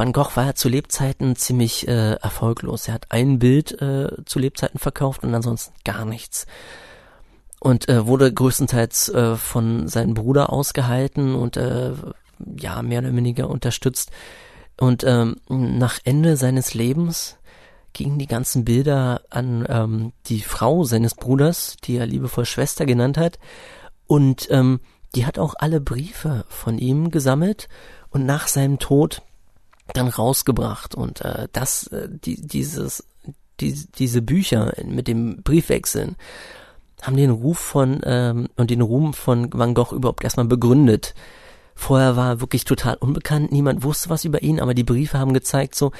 Van 0.00 0.12
Gogh 0.12 0.34
war 0.34 0.46
ja 0.46 0.54
zu 0.54 0.70
Lebzeiten 0.70 1.36
ziemlich 1.36 1.86
äh, 1.86 2.14
erfolglos. 2.14 2.88
Er 2.88 2.94
hat 2.94 3.08
ein 3.10 3.38
Bild 3.38 3.82
äh, 3.82 4.08
zu 4.24 4.38
Lebzeiten 4.38 4.78
verkauft 4.78 5.24
und 5.24 5.34
ansonsten 5.34 5.74
gar 5.84 6.06
nichts. 6.06 6.46
Und 7.58 7.86
äh, 7.90 8.06
wurde 8.06 8.32
größtenteils 8.32 9.10
äh, 9.10 9.36
von 9.36 9.88
seinem 9.88 10.14
Bruder 10.14 10.54
ausgehalten 10.54 11.34
und 11.34 11.58
äh, 11.58 11.92
ja, 12.58 12.80
mehr 12.80 13.00
oder 13.00 13.14
weniger 13.14 13.50
unterstützt. 13.50 14.10
Und 14.78 15.04
ähm, 15.04 15.36
nach 15.50 15.98
Ende 16.04 16.38
seines 16.38 16.72
Lebens 16.72 17.36
gingen 17.92 18.18
die 18.18 18.26
ganzen 18.26 18.64
Bilder 18.64 19.20
an 19.28 19.66
ähm, 19.68 20.12
die 20.28 20.40
Frau 20.40 20.84
seines 20.84 21.14
Bruders, 21.14 21.76
die 21.84 21.98
er 21.98 22.06
liebevoll 22.06 22.46
Schwester 22.46 22.86
genannt 22.86 23.18
hat. 23.18 23.38
Und 24.06 24.48
ähm, 24.50 24.80
die 25.14 25.26
hat 25.26 25.38
auch 25.38 25.56
alle 25.58 25.82
Briefe 25.82 26.46
von 26.48 26.78
ihm 26.78 27.10
gesammelt 27.10 27.68
und 28.08 28.24
nach 28.24 28.48
seinem 28.48 28.78
Tod 28.78 29.20
dann 29.94 30.08
rausgebracht. 30.08 30.94
Und 30.94 31.20
äh, 31.22 31.48
das, 31.52 31.86
äh, 31.88 32.08
die, 32.10 32.40
dieses, 32.40 33.04
die, 33.60 33.86
diese 33.98 34.22
Bücher 34.22 34.72
mit 34.84 35.08
dem 35.08 35.42
Briefwechseln 35.42 36.16
haben 37.02 37.16
den 37.16 37.30
Ruf 37.30 37.58
von 37.58 38.00
ähm, 38.04 38.48
und 38.56 38.70
den 38.70 38.80
Ruhm 38.80 39.14
von 39.14 39.52
Van 39.52 39.74
Gogh 39.74 39.94
überhaupt 39.94 40.24
erstmal 40.24 40.46
begründet. 40.46 41.14
Vorher 41.74 42.14
war 42.14 42.28
er 42.28 42.40
wirklich 42.40 42.64
total 42.64 42.96
unbekannt, 42.96 43.52
niemand 43.52 43.82
wusste 43.82 44.10
was 44.10 44.26
über 44.26 44.42
ihn, 44.42 44.60
aber 44.60 44.74
die 44.74 44.84
Briefe 44.84 45.18
haben 45.18 45.32
gezeigt, 45.32 45.74
so, 45.74 45.92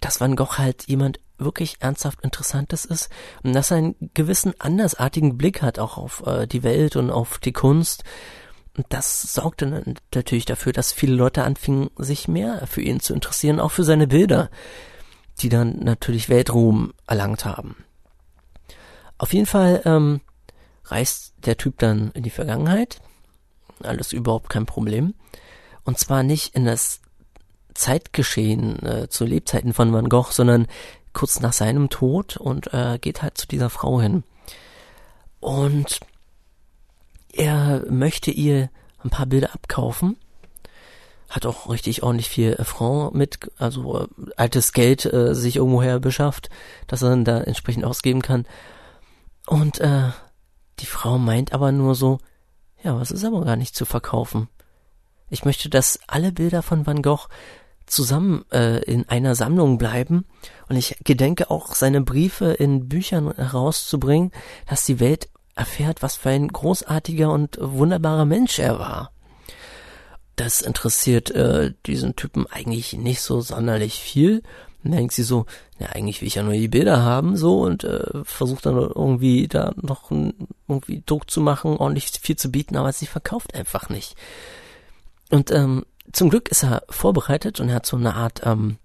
dass 0.00 0.20
Van 0.20 0.34
Gogh 0.34 0.58
halt 0.58 0.88
jemand 0.88 1.20
wirklich 1.38 1.76
ernsthaft 1.78 2.20
Interessantes 2.22 2.84
ist 2.84 3.08
und 3.44 3.52
dass 3.52 3.70
er 3.70 3.76
einen 3.76 3.94
gewissen 4.14 4.52
andersartigen 4.58 5.38
Blick 5.38 5.62
hat 5.62 5.78
auch 5.78 5.96
auf 5.96 6.26
äh, 6.26 6.48
die 6.48 6.64
Welt 6.64 6.96
und 6.96 7.10
auf 7.12 7.38
die 7.38 7.52
Kunst. 7.52 8.02
Und 8.76 8.86
das 8.90 9.22
sorgte 9.22 9.96
natürlich 10.14 10.44
dafür, 10.44 10.72
dass 10.72 10.92
viele 10.92 11.14
Leute 11.14 11.42
anfingen, 11.42 11.90
sich 11.96 12.28
mehr 12.28 12.66
für 12.66 12.80
ihn 12.80 13.00
zu 13.00 13.12
interessieren, 13.12 13.60
auch 13.60 13.72
für 13.72 13.84
seine 13.84 14.06
Bilder, 14.06 14.50
die 15.40 15.48
dann 15.48 15.78
natürlich 15.80 16.28
Weltruhm 16.28 16.92
erlangt 17.06 17.44
haben. 17.44 17.76
Auf 19.18 19.32
jeden 19.32 19.46
Fall 19.46 19.82
ähm, 19.84 20.20
reist 20.84 21.34
der 21.44 21.56
Typ 21.56 21.78
dann 21.78 22.12
in 22.12 22.22
die 22.22 22.30
Vergangenheit, 22.30 23.00
alles 23.82 24.12
überhaupt 24.12 24.48
kein 24.48 24.66
Problem. 24.66 25.14
Und 25.84 25.98
zwar 25.98 26.22
nicht 26.22 26.54
in 26.54 26.64
das 26.64 27.00
Zeitgeschehen 27.74 28.84
äh, 28.84 29.08
zu 29.08 29.24
Lebzeiten 29.24 29.72
von 29.72 29.92
Van 29.92 30.08
Gogh, 30.08 30.30
sondern 30.32 30.66
kurz 31.12 31.40
nach 31.40 31.52
seinem 31.52 31.90
Tod 31.90 32.36
und 32.36 32.72
äh, 32.72 32.98
geht 33.00 33.22
halt 33.22 33.38
zu 33.38 33.46
dieser 33.46 33.70
Frau 33.70 34.00
hin. 34.00 34.24
Und 35.40 36.00
er 37.38 37.84
möchte 37.88 38.30
ihr 38.30 38.68
ein 39.02 39.10
paar 39.10 39.26
Bilder 39.26 39.54
abkaufen. 39.54 40.16
Hat 41.28 41.46
auch 41.46 41.68
richtig 41.70 42.02
ordentlich 42.02 42.28
viel 42.28 42.54
äh, 42.54 42.64
Franc 42.64 43.14
mit, 43.14 43.38
also 43.58 44.00
äh, 44.00 44.06
altes 44.36 44.72
Geld 44.72 45.04
äh, 45.04 45.34
sich 45.34 45.56
irgendwoher 45.56 46.00
beschafft, 46.00 46.50
dass 46.86 47.02
er 47.02 47.10
dann 47.10 47.24
da 47.24 47.40
entsprechend 47.40 47.84
ausgeben 47.84 48.22
kann. 48.22 48.46
Und 49.46 49.78
äh, 49.80 50.10
die 50.80 50.86
Frau 50.86 51.18
meint 51.18 51.52
aber 51.52 51.70
nur 51.70 51.94
so, 51.94 52.18
ja, 52.82 52.98
was 52.98 53.10
ist 53.10 53.24
aber 53.24 53.44
gar 53.44 53.56
nicht 53.56 53.76
zu 53.76 53.84
verkaufen. 53.84 54.48
Ich 55.30 55.44
möchte, 55.44 55.68
dass 55.68 56.00
alle 56.06 56.32
Bilder 56.32 56.62
von 56.62 56.86
Van 56.86 57.02
Gogh 57.02 57.28
zusammen 57.86 58.44
äh, 58.50 58.78
in 58.78 59.08
einer 59.08 59.34
Sammlung 59.34 59.78
bleiben 59.78 60.24
und 60.68 60.76
ich 60.76 60.96
gedenke 61.04 61.50
auch 61.50 61.74
seine 61.74 62.00
Briefe 62.00 62.52
in 62.52 62.88
Büchern 62.88 63.32
herauszubringen, 63.32 64.32
dass 64.66 64.84
die 64.84 65.00
Welt 65.00 65.28
erfährt, 65.58 66.02
was 66.02 66.16
für 66.16 66.30
ein 66.30 66.48
großartiger 66.48 67.30
und 67.30 67.58
wunderbarer 67.60 68.24
Mensch 68.24 68.58
er 68.58 68.78
war. 68.78 69.12
Das 70.36 70.62
interessiert 70.62 71.30
äh, 71.32 71.74
diesen 71.86 72.14
Typen 72.16 72.46
eigentlich 72.46 72.92
nicht 72.92 73.20
so 73.20 73.40
sonderlich 73.40 73.98
viel. 73.98 74.42
Und 74.84 74.92
denkt 74.92 75.12
sie 75.12 75.24
so, 75.24 75.46
ja, 75.80 75.88
eigentlich 75.88 76.20
will 76.20 76.28
ich 76.28 76.36
ja 76.36 76.44
nur 76.44 76.52
die 76.52 76.68
Bilder 76.68 77.02
haben, 77.02 77.36
so, 77.36 77.62
und 77.62 77.82
äh, 77.82 78.22
versucht 78.22 78.64
dann 78.64 78.76
irgendwie 78.76 79.48
da 79.48 79.72
noch 79.74 80.12
irgendwie 80.12 81.02
Druck 81.04 81.28
zu 81.28 81.40
machen, 81.40 81.76
ordentlich 81.76 82.10
viel 82.22 82.36
zu 82.36 82.50
bieten, 82.50 82.76
aber 82.76 82.92
sie 82.92 83.06
verkauft 83.06 83.54
einfach 83.54 83.88
nicht. 83.88 84.14
Und 85.30 85.50
ähm, 85.50 85.84
zum 86.12 86.30
Glück 86.30 86.48
ist 86.48 86.62
er 86.62 86.84
vorbereitet 86.88 87.58
und 87.58 87.68
er 87.68 87.76
hat 87.76 87.86
so 87.86 87.96
eine 87.96 88.14
Art 88.14 88.42
ähm, 88.44 88.78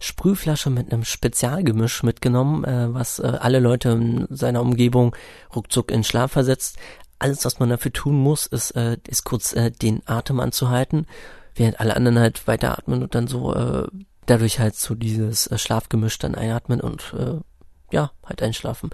Sprühflasche 0.00 0.70
mit 0.70 0.92
einem 0.92 1.04
Spezialgemisch 1.04 2.02
mitgenommen, 2.02 2.64
äh, 2.64 2.94
was 2.94 3.18
äh, 3.18 3.26
alle 3.40 3.60
Leute 3.60 3.90
in 3.90 4.26
seiner 4.30 4.62
Umgebung 4.62 5.14
ruckzuck 5.54 5.90
in 5.90 6.04
Schlaf 6.04 6.32
versetzt. 6.32 6.76
Alles, 7.18 7.44
was 7.44 7.58
man 7.58 7.68
dafür 7.68 7.92
tun 7.92 8.16
muss, 8.16 8.46
ist, 8.46 8.72
äh, 8.72 8.96
ist 9.08 9.24
kurz 9.24 9.52
äh, 9.52 9.70
den 9.70 10.02
Atem 10.06 10.38
anzuhalten, 10.38 11.06
während 11.54 11.80
alle 11.80 11.96
anderen 11.96 12.18
halt 12.18 12.46
weiteratmen 12.46 13.02
und 13.02 13.14
dann 13.14 13.26
so 13.26 13.54
äh, 13.54 13.88
dadurch 14.26 14.60
halt 14.60 14.76
so 14.76 14.94
dieses 14.94 15.48
äh, 15.48 15.58
Schlafgemisch 15.58 16.18
dann 16.18 16.34
einatmen 16.34 16.80
und 16.80 17.14
äh, 17.18 17.40
ja, 17.90 18.12
halt 18.24 18.42
einschlafen. 18.42 18.90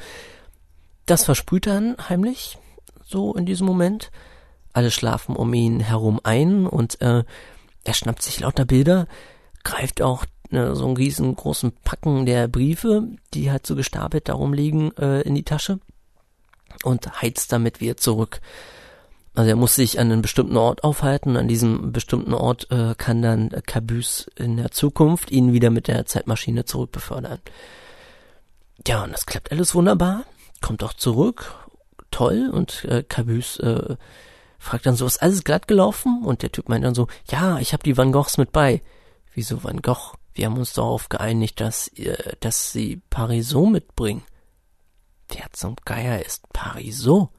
Das 1.06 1.24
versprüht 1.24 1.66
dann 1.66 1.96
heimlich, 2.08 2.58
so 3.04 3.34
in 3.34 3.44
diesem 3.44 3.66
Moment. 3.66 4.10
Alle 4.72 4.90
schlafen 4.90 5.36
um 5.36 5.52
ihn 5.52 5.80
herum 5.80 6.18
ein 6.22 6.66
und 6.66 7.00
äh, 7.02 7.24
er 7.84 7.94
schnappt 7.94 8.22
sich 8.22 8.40
lauter 8.40 8.64
Bilder, 8.64 9.06
greift 9.62 10.00
auch 10.00 10.24
ne, 10.54 10.74
so 10.74 10.86
einen 10.86 10.96
riesengroßen 10.96 11.72
Packen 11.84 12.26
der 12.26 12.48
Briefe, 12.48 13.08
die 13.34 13.50
halt 13.50 13.66
so 13.66 13.74
gestapelt 13.76 14.28
darum 14.28 14.54
liegen, 14.54 14.92
äh, 14.96 15.20
in 15.22 15.34
die 15.34 15.42
Tasche 15.42 15.80
und 16.82 17.20
heizt 17.20 17.52
damit 17.52 17.80
wieder 17.80 17.96
zurück. 17.96 18.40
Also 19.34 19.50
er 19.50 19.56
muss 19.56 19.74
sich 19.74 19.98
an 19.98 20.12
einem 20.12 20.22
bestimmten 20.22 20.56
Ort 20.56 20.84
aufhalten. 20.84 21.36
An 21.36 21.48
diesem 21.48 21.92
bestimmten 21.92 22.34
Ort 22.34 22.70
äh, 22.70 22.94
kann 22.96 23.20
dann 23.20 23.50
Cabus 23.66 24.30
in 24.36 24.56
der 24.56 24.70
Zukunft 24.70 25.30
ihn 25.30 25.52
wieder 25.52 25.70
mit 25.70 25.88
der 25.88 26.06
Zeitmaschine 26.06 26.64
zurückbefördern. 26.64 27.40
Ja, 28.86 29.02
und 29.02 29.12
das 29.12 29.26
klappt 29.26 29.50
alles 29.50 29.74
wunderbar. 29.74 30.24
Kommt 30.60 30.84
auch 30.84 30.94
zurück. 30.94 31.52
Toll. 32.12 32.48
Und 32.52 32.84
äh, 32.84 33.02
Cabus 33.02 33.58
äh, 33.58 33.96
fragt 34.58 34.86
dann 34.86 34.94
so, 34.94 35.04
ist 35.04 35.20
alles 35.20 35.42
glatt 35.42 35.66
gelaufen? 35.66 36.22
Und 36.24 36.42
der 36.42 36.52
Typ 36.52 36.68
meint 36.68 36.84
dann 36.84 36.94
so, 36.94 37.08
ja, 37.28 37.58
ich 37.58 37.72
habe 37.72 37.82
die 37.82 37.96
Van 37.96 38.12
Goghs 38.12 38.38
mit 38.38 38.52
bei. 38.52 38.82
Wieso 39.34 39.64
Van 39.64 39.82
Gogh? 39.82 40.14
Wir 40.34 40.46
haben 40.46 40.58
uns 40.58 40.72
darauf 40.72 41.08
geeinigt, 41.08 41.60
dass, 41.60 41.88
äh, 41.88 42.36
dass 42.40 42.72
sie 42.72 43.00
Parisot 43.10 43.70
mitbringen. 43.70 44.22
Wer 45.28 45.46
zum 45.52 45.76
Geier 45.84 46.24
ist 46.24 46.52
Parisot? 46.52 47.30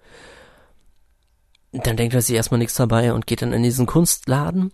Dann 1.72 1.98
denkt 1.98 2.16
er 2.16 2.22
sich 2.22 2.36
erstmal 2.36 2.58
nichts 2.58 2.76
dabei 2.76 3.14
und 3.14 3.28
geht 3.28 3.42
dann 3.42 3.54
in 3.54 3.64
diesen 3.64 3.86
Kunstladen 3.86 4.72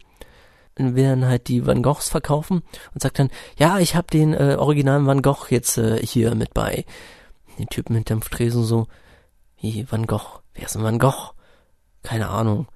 will 0.75 1.03
dann 1.03 1.25
halt 1.25 1.47
die 1.47 1.65
Van 1.65 1.83
Goghs 1.83 2.09
verkaufen 2.09 2.63
und 2.93 3.01
sagt 3.01 3.19
dann, 3.19 3.29
ja, 3.57 3.79
ich 3.79 3.95
habe 3.95 4.07
den 4.07 4.33
äh, 4.33 4.55
originalen 4.57 5.05
Van 5.05 5.21
Gogh 5.21 5.47
jetzt 5.49 5.77
äh, 5.77 6.05
hier 6.05 6.35
mit 6.35 6.53
bei. 6.53 6.85
Den 7.59 7.67
Typen 7.67 7.95
hinterm 7.95 8.21
Tresen 8.21 8.63
so, 8.63 8.87
wie 9.59 9.85
Van 9.89 10.07
Gogh, 10.07 10.41
wer 10.53 10.65
ist 10.65 10.75
ein 10.75 10.83
Van 10.83 10.99
Gogh? 10.99 11.33
Keine 12.03 12.29
Ahnung. 12.29 12.67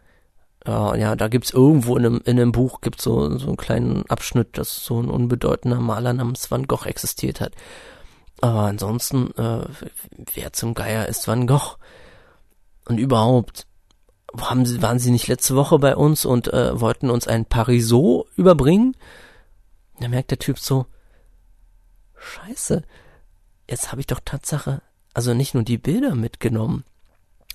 Ja, 0.67 0.95
ja, 0.95 1.15
da 1.15 1.27
gibt's 1.27 1.51
irgendwo 1.51 1.95
in 1.95 2.05
einem, 2.05 2.21
in 2.25 2.39
einem 2.39 2.51
Buch 2.51 2.81
gibt's 2.81 3.03
so, 3.03 3.37
so 3.37 3.47
einen 3.47 3.57
kleinen 3.57 4.05
Abschnitt, 4.09 4.57
dass 4.57 4.83
so 4.83 4.99
ein 4.99 5.09
unbedeutender 5.09 5.79
Maler 5.79 6.13
namens 6.13 6.49
Van 6.49 6.65
Gogh 6.65 6.85
existiert 6.87 7.39
hat. 7.39 7.53
Aber 8.41 8.61
ansonsten, 8.61 9.31
äh, 9.37 9.65
wer 10.33 10.53
zum 10.53 10.73
Geier 10.73 11.07
ist 11.07 11.27
Van 11.27 11.47
Gogh? 11.47 11.77
Und 12.87 12.99
überhaupt, 12.99 13.67
haben 14.39 14.65
sie, 14.65 14.81
waren 14.81 14.99
sie 14.99 15.11
nicht 15.11 15.27
letzte 15.27 15.55
Woche 15.55 15.79
bei 15.79 15.95
uns 15.95 16.25
und 16.25 16.51
äh, 16.51 16.79
wollten 16.79 17.09
uns 17.09 17.27
ein 17.27 17.45
Parisot 17.45 18.27
überbringen? 18.35 18.95
Da 19.99 20.07
merkt 20.07 20.31
der 20.31 20.39
Typ 20.39 20.59
so, 20.59 20.87
scheiße, 22.17 22.83
jetzt 23.69 23.91
habe 23.91 24.01
ich 24.01 24.07
doch 24.07 24.19
Tatsache, 24.23 24.81
also 25.13 25.33
nicht 25.33 25.53
nur 25.53 25.63
die 25.63 25.77
Bilder 25.77 26.15
mitgenommen, 26.15 26.83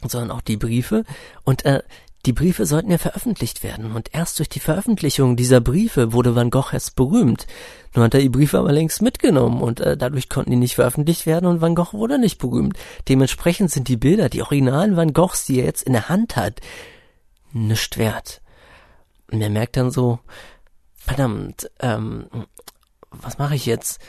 sondern 0.06 0.30
auch 0.30 0.40
die 0.40 0.56
Briefe 0.56 1.04
und 1.44 1.64
äh, 1.64 1.82
die 2.26 2.34
Briefe 2.34 2.66
sollten 2.66 2.90
ja 2.90 2.98
veröffentlicht 2.98 3.62
werden 3.62 3.92
und 3.92 4.12
erst 4.12 4.38
durch 4.38 4.48
die 4.50 4.60
Veröffentlichung 4.60 5.36
dieser 5.36 5.60
Briefe 5.60 6.12
wurde 6.12 6.34
Van 6.34 6.50
Gogh 6.50 6.72
erst 6.72 6.94
berühmt. 6.94 7.46
Nur 7.94 8.04
hat 8.04 8.14
er 8.14 8.20
die 8.20 8.28
Briefe 8.28 8.58
aber 8.58 8.72
längst 8.72 9.00
mitgenommen 9.00 9.62
und 9.62 9.80
äh, 9.80 9.96
dadurch 9.96 10.28
konnten 10.28 10.50
die 10.50 10.56
nicht 10.56 10.74
veröffentlicht 10.74 11.24
werden 11.24 11.46
und 11.46 11.62
Van 11.62 11.74
Gogh 11.74 11.96
wurde 11.96 12.18
nicht 12.18 12.38
berühmt. 12.38 12.78
Dementsprechend 13.08 13.70
sind 13.70 13.88
die 13.88 13.96
Bilder, 13.96 14.28
die 14.28 14.42
originalen 14.42 14.96
Van 14.96 15.14
Goghs, 15.14 15.46
die 15.46 15.60
er 15.60 15.64
jetzt 15.64 15.82
in 15.82 15.94
der 15.94 16.10
Hand 16.10 16.36
hat, 16.36 16.60
nicht 17.52 17.96
wert. 17.96 18.42
Und 19.32 19.40
er 19.40 19.50
merkt 19.50 19.76
dann 19.76 19.90
so, 19.90 20.18
verdammt, 20.94 21.70
ähm, 21.80 22.26
was 23.10 23.38
mache 23.38 23.54
ich 23.54 23.64
jetzt? 23.64 24.00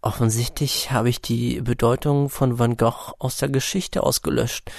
Offensichtlich 0.00 0.90
habe 0.90 1.08
ich 1.08 1.20
die 1.20 1.60
Bedeutung 1.60 2.28
von 2.28 2.58
Van 2.58 2.76
Gogh 2.76 3.12
aus 3.20 3.36
der 3.36 3.50
Geschichte 3.50 4.02
ausgelöscht. 4.02 4.70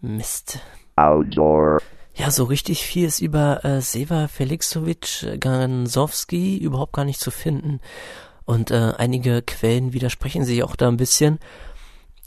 Mist. 0.00 0.60
Outdoor. 0.96 1.80
Ja, 2.14 2.30
so 2.30 2.44
richtig 2.44 2.86
viel 2.86 3.06
ist 3.06 3.20
über 3.20 3.64
äh, 3.64 3.80
Seva 3.80 4.28
Felixovic 4.28 5.40
Gansowski 5.40 6.56
überhaupt 6.56 6.92
gar 6.92 7.04
nicht 7.04 7.20
zu 7.20 7.32
finden. 7.32 7.80
Und 8.44 8.70
äh, 8.70 8.92
einige 8.96 9.42
Quellen 9.42 9.92
widersprechen 9.92 10.44
sich 10.44 10.62
auch 10.62 10.76
da 10.76 10.88
ein 10.88 10.96
bisschen. 10.96 11.40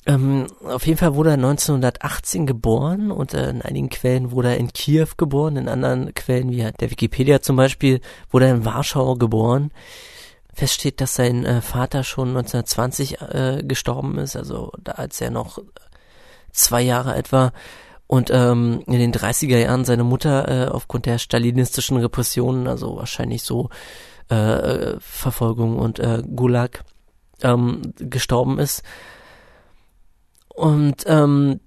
Ähm, 0.06 0.48
auf 0.64 0.86
jeden 0.88 0.98
Fall 0.98 1.16
wurde 1.16 1.32
er 1.32 1.36
1918 1.36 2.46
geboren 2.46 3.12
und 3.12 3.34
äh, 3.34 3.50
in 3.50 3.62
einigen 3.62 3.90
Quellen 3.90 4.32
wurde 4.32 4.50
er 4.50 4.58
in 4.58 4.72
Kiew 4.72 5.08
geboren, 5.18 5.58
in 5.58 5.68
anderen 5.68 6.14
Quellen 6.14 6.50
wie 6.50 6.70
der 6.80 6.92
Wikipedia 6.92 7.42
zum 7.42 7.58
Beispiel 7.58 8.00
wurde 8.32 8.48
er 8.48 8.56
in 8.56 8.66
Warschau 8.66 9.16
geboren. 9.16 9.72
Fest 10.54 10.76
steht, 10.76 11.02
dass 11.02 11.16
sein 11.16 11.46
äh, 11.46 11.62
Vater 11.62 12.04
schon 12.04 12.30
1920 12.30 13.22
äh, 13.22 13.64
gestorben 13.64 14.18
ist, 14.18 14.38
also 14.38 14.72
da 14.82 14.94
als 14.94 15.20
er 15.20 15.30
noch 15.30 15.60
zwei 16.52 16.82
Jahre 16.82 17.12
alt 17.12 17.32
war 17.34 17.52
und 18.08 18.30
ähm, 18.32 18.84
in 18.88 19.00
den 19.00 19.14
30er 19.14 19.58
Jahren 19.58 19.86
seine 19.86 20.04
Mutter 20.04 20.48
äh, 20.48 20.70
aufgrund 20.70 21.06
der 21.06 21.20
stalinistischen 21.20 21.98
Repressionen, 21.98 22.68
also 22.68 22.96
wahrscheinlich 22.96 23.44
so 23.44 23.70
äh, 24.30 24.94
Verfolgung 25.00 25.78
und 25.78 26.00
äh, 26.00 26.24
Gulag 26.24 26.84
ähm, 27.44 27.94
gestorben 27.98 28.60
ist. 28.60 28.84
Und 30.48 31.04
ähm, 31.06 31.60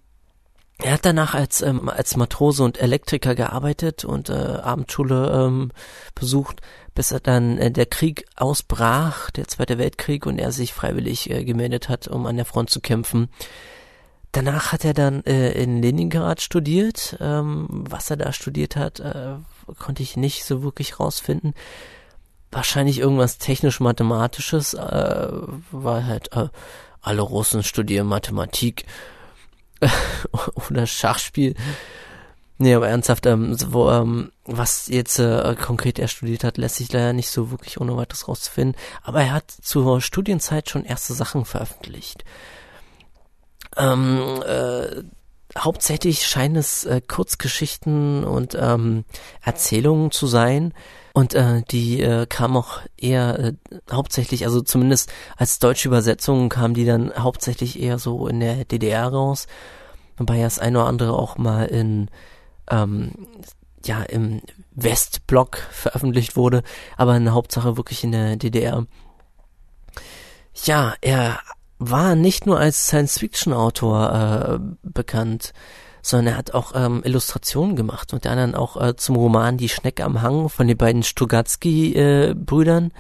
er 0.79 0.95
hat 0.95 1.05
danach 1.05 1.35
als 1.35 1.61
ähm, 1.61 1.91
als 1.91 2.17
Matrose 2.17 2.65
und 2.65 2.81
Elektriker 2.81 3.35
gearbeitet 3.35 4.05
und 4.05 4.31
äh, 4.31 4.33
Abendschule 4.33 5.31
ähm, 5.33 5.73
besucht, 6.15 6.63
bis 6.95 7.13
er 7.13 7.21
dann 7.21 7.59
äh, 7.59 7.71
der 7.71 7.87
Krieg 7.87 8.25
ausbrach, 8.37 9.31
der 9.31 9.47
Zweite 9.47 9.77
Weltkrieg, 9.77 10.25
und 10.25 10.39
er 10.39 10.53
sich 10.53 10.73
freiwillig 10.73 11.29
äh, 11.31 11.45
gemeldet 11.45 11.91
hat, 11.91 12.09
um 12.09 12.25
an 12.27 12.37
der 12.37 12.47
Front 12.47 12.71
zu 12.71 12.81
kämpfen. 12.81 13.29
Danach 14.33 14.73
hat 14.73 14.85
er 14.85 14.95
dann 14.95 15.25
äh, 15.25 15.53
in 15.53 15.83
Leningrad 15.83 16.41
studiert. 16.41 17.17
Ähm, 17.21 17.67
was 17.69 18.11
er 18.11 18.17
da 18.17 18.33
studiert 18.33 18.77
hat, 18.77 19.01
äh, 19.01 19.35
konnte 19.79 20.03
ich 20.03 20.17
nicht 20.17 20.45
so 20.45 20.63
wirklich 20.63 21.01
rausfinden. 21.01 21.55
Wahrscheinlich 22.53 22.99
irgendwas 22.99 23.39
technisch-mathematisches, 23.39 24.75
äh, 24.75 25.29
weil 25.73 26.07
halt 26.07 26.33
äh, 26.33 26.49
alle 27.01 27.23
Russen 27.23 27.63
studieren 27.63 28.07
Mathematik 28.07 28.85
oder 30.71 30.87
Schachspiel. 30.87 31.55
Nee, 32.59 32.75
aber 32.75 32.89
ernsthaft, 32.89 33.25
ähm, 33.25 33.57
wo, 33.69 33.91
ähm, 33.91 34.33
was 34.45 34.89
jetzt 34.89 35.19
äh, 35.19 35.57
konkret 35.59 35.99
er 35.99 36.09
studiert 36.09 36.45
hat, 36.45 36.59
lässt 36.59 36.77
sich 36.77 36.93
leider 36.93 37.15
nicht 37.15 37.31
so 37.31 37.51
wirklich 37.51 37.81
ohne 37.81 37.97
weiteres 37.97 38.29
rauszufinden. 38.29 38.77
Aber 39.03 39.23
er 39.23 39.33
hat 39.33 39.51
zur 39.51 40.03
Studienzeit 40.03 40.69
schon 40.69 40.85
erste 40.85 41.15
Sachen 41.15 41.47
veröffentlicht. 41.47 42.25
Ähm, 43.77 44.43
äh, 44.47 45.03
hauptsächlich 45.59 46.27
scheinen 46.27 46.57
es 46.57 46.85
äh, 46.85 47.01
Kurzgeschichten 47.01 48.25
und 48.25 48.57
ähm, 48.59 49.05
Erzählungen 49.43 50.11
zu 50.11 50.27
sein. 50.27 50.73
Und 51.13 51.35
äh, 51.35 51.63
die 51.71 52.01
äh, 52.01 52.27
kam 52.27 52.57
auch 52.57 52.81
eher 52.97 53.39
äh, 53.39 53.53
hauptsächlich, 53.91 54.45
also 54.45 54.61
zumindest 54.61 55.13
als 55.37 55.59
deutsche 55.59 55.89
Übersetzungen 55.89 56.49
kam 56.49 56.75
die 56.75 56.85
dann 56.85 57.13
hauptsächlich 57.17 57.81
eher 57.81 57.99
so 57.99 58.29
in 58.29 58.41
der 58.41 58.65
DDR 58.65 59.09
raus. 59.09 59.47
Wobei 60.17 60.41
das 60.41 60.59
eine 60.59 60.79
oder 60.79 60.89
andere 60.89 61.13
auch 61.15 61.37
mal 61.37 61.67
in 61.67 62.11
ähm, 62.71 63.13
ja 63.85 64.03
im 64.03 64.43
Westblock 64.73 65.57
veröffentlicht 65.71 66.37
wurde, 66.37 66.63
aber 66.97 67.17
in 67.17 67.25
der 67.25 67.35
Hauptsache 67.35 67.77
wirklich 67.77 68.05
in 68.05 68.13
der 68.13 68.37
DDR. 68.37 68.87
Ja, 70.65 70.95
er 71.01 71.41
war 71.81 72.15
nicht 72.15 72.47
nur 72.47 72.61
als 72.61 72.87
Science-Fiction-Autor 72.87 74.13
äh, 74.13 74.59
bekannt, 74.83 75.55
sondern 76.03 76.35
er 76.35 76.37
hat 76.37 76.55
auch 76.55 76.73
ähm, 76.75 77.03
Illustrationen 77.05 77.75
gemacht, 77.75 78.13
unter 78.13 78.31
anderem 78.31 78.55
auch 78.55 78.81
äh, 78.81 78.97
zum 78.97 79.17
Roman 79.17 79.57
Die 79.57 79.69
Schnecke 79.69 80.05
am 80.05 80.23
Hang 80.23 80.49
von 80.51 80.69
den 80.69 80.77
beiden 80.77 81.03
Strugatsky-Brüdern. 81.03 82.91
Äh, 82.91 82.95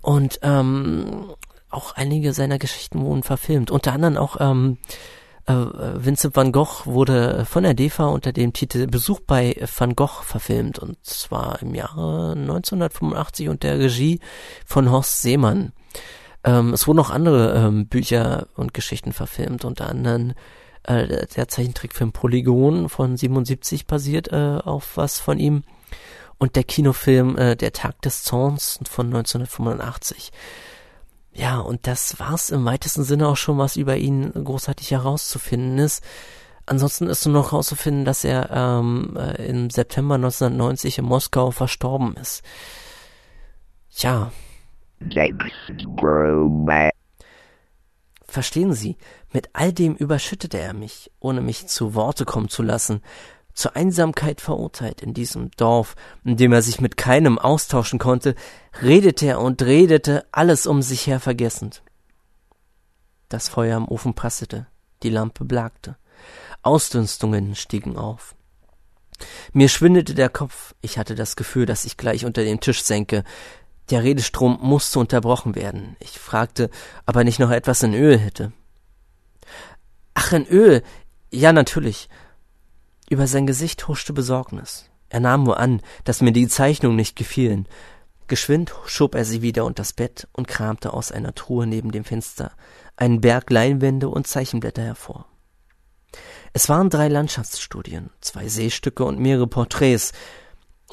und 0.00 0.38
ähm, 0.42 1.34
auch 1.70 1.92
einige 1.96 2.32
seiner 2.32 2.58
Geschichten 2.58 3.00
wurden 3.00 3.24
verfilmt. 3.24 3.70
Unter 3.70 3.92
anderem 3.92 4.16
auch 4.16 4.36
ähm, 4.40 4.78
äh, 5.46 5.52
Vincent 5.52 6.36
van 6.36 6.52
Gogh 6.52 6.86
wurde 6.86 7.44
von 7.46 7.64
der 7.64 7.74
DEFA 7.74 8.06
unter 8.06 8.32
dem 8.32 8.52
Titel 8.52 8.86
Besuch 8.86 9.20
bei 9.26 9.56
Van 9.76 9.96
Gogh 9.96 10.22
verfilmt. 10.22 10.78
Und 10.78 11.04
zwar 11.04 11.60
im 11.62 11.74
Jahre 11.74 12.32
1985 12.32 13.48
unter 13.48 13.68
der 13.68 13.80
Regie 13.80 14.20
von 14.64 14.90
Horst 14.90 15.20
Seemann. 15.20 15.72
Ähm, 16.44 16.72
es 16.72 16.86
wurden 16.86 16.98
noch 16.98 17.10
andere 17.10 17.54
ähm, 17.54 17.88
Bücher 17.88 18.48
und 18.54 18.74
Geschichten 18.74 19.12
verfilmt, 19.12 19.64
unter 19.64 19.88
anderem 19.88 20.34
äh, 20.84 21.26
der 21.26 21.48
Zeichentrickfilm 21.48 22.12
Polygon 22.12 22.88
von 22.88 23.16
77 23.16 23.86
basiert 23.86 24.32
äh, 24.32 24.58
auf 24.64 24.96
was 24.96 25.18
von 25.18 25.38
ihm 25.38 25.62
und 26.38 26.56
der 26.56 26.64
Kinofilm 26.64 27.36
äh, 27.36 27.56
Der 27.56 27.72
Tag 27.72 28.00
des 28.02 28.22
Zorns 28.22 28.78
von 28.88 29.06
1985. 29.06 30.30
Ja, 31.32 31.58
und 31.58 31.86
das 31.86 32.18
war's 32.18 32.50
im 32.50 32.64
weitesten 32.64 33.04
Sinne 33.04 33.28
auch 33.28 33.36
schon, 33.36 33.58
was 33.58 33.76
über 33.76 33.96
ihn 33.96 34.32
großartig 34.32 34.90
herauszufinden 34.90 35.78
ist. 35.78 36.02
Ansonsten 36.66 37.06
ist 37.06 37.24
nur 37.26 37.34
noch 37.34 37.52
herauszufinden, 37.52 38.04
dass 38.04 38.24
er 38.24 38.50
ähm, 38.50 39.16
äh, 39.16 39.46
im 39.46 39.70
September 39.70 40.16
1990 40.16 40.98
in 40.98 41.04
Moskau 41.04 41.50
verstorben 41.50 42.16
ist. 42.16 42.42
Ja, 43.90 44.32
Verstehen 48.26 48.74
Sie, 48.74 48.96
mit 49.32 49.48
all 49.54 49.72
dem 49.72 49.94
überschüttete 49.94 50.58
er 50.58 50.74
mich, 50.74 51.10
ohne 51.18 51.40
mich 51.40 51.66
zu 51.66 51.94
Worte 51.94 52.24
kommen 52.24 52.48
zu 52.48 52.62
lassen, 52.62 53.02
zur 53.54 53.74
Einsamkeit 53.74 54.40
verurteilt 54.40 55.00
in 55.00 55.14
diesem 55.14 55.50
Dorf, 55.52 55.96
in 56.24 56.36
dem 56.36 56.52
er 56.52 56.62
sich 56.62 56.80
mit 56.80 56.96
keinem 56.96 57.38
austauschen 57.38 57.98
konnte, 57.98 58.34
redete 58.82 59.26
er 59.26 59.40
und 59.40 59.62
redete, 59.62 60.26
alles 60.30 60.66
um 60.66 60.80
sich 60.82 61.06
her 61.06 61.18
vergessend. 61.18 61.82
Das 63.28 63.48
Feuer 63.48 63.76
am 63.76 63.88
Ofen 63.88 64.14
prasselte, 64.14 64.66
die 65.02 65.10
Lampe 65.10 65.44
blagte, 65.44 65.96
Ausdünstungen 66.62 67.56
stiegen 67.56 67.96
auf. 67.96 68.36
Mir 69.52 69.68
schwindelte 69.68 70.14
der 70.14 70.28
Kopf, 70.28 70.74
ich 70.80 70.98
hatte 70.98 71.14
das 71.14 71.34
Gefühl, 71.34 71.66
dass 71.66 71.84
ich 71.84 71.96
gleich 71.96 72.24
unter 72.24 72.44
den 72.44 72.60
Tisch 72.60 72.84
senke, 72.84 73.24
der 73.90 74.02
Redestrom 74.02 74.58
musste 74.60 74.98
unterbrochen 74.98 75.54
werden. 75.54 75.96
Ich 76.00 76.18
fragte, 76.18 76.70
ob 77.06 77.16
er 77.16 77.24
nicht 77.24 77.38
noch 77.38 77.50
etwas 77.50 77.82
in 77.82 77.94
Öl 77.94 78.18
hätte. 78.18 78.52
Ach, 80.14 80.32
in 80.32 80.46
Öl. 80.46 80.82
Ja, 81.30 81.52
natürlich. 81.52 82.08
Über 83.08 83.26
sein 83.26 83.46
Gesicht 83.46 83.88
huschte 83.88 84.12
Besorgnis. 84.12 84.90
Er 85.08 85.20
nahm 85.20 85.44
nur 85.44 85.58
an, 85.58 85.80
dass 86.04 86.20
mir 86.20 86.32
die 86.32 86.48
Zeichnungen 86.48 86.96
nicht 86.96 87.16
gefielen. 87.16 87.66
Geschwind 88.26 88.74
schob 88.84 89.14
er 89.14 89.24
sie 89.24 89.40
wieder 89.40 89.64
unter 89.64 89.80
das 89.80 89.94
Bett 89.94 90.28
und 90.32 90.48
kramte 90.48 90.92
aus 90.92 91.10
einer 91.10 91.34
Truhe 91.34 91.66
neben 91.66 91.92
dem 91.92 92.04
Fenster 92.04 92.52
einen 92.96 93.20
Berg 93.20 93.50
Leinwände 93.50 94.08
und 94.08 94.26
Zeichenblätter 94.26 94.82
hervor. 94.82 95.26
Es 96.52 96.68
waren 96.68 96.90
drei 96.90 97.08
Landschaftsstudien, 97.08 98.10
zwei 98.20 98.48
Seestücke 98.48 99.04
und 99.04 99.18
mehrere 99.18 99.46
Porträts, 99.46 100.12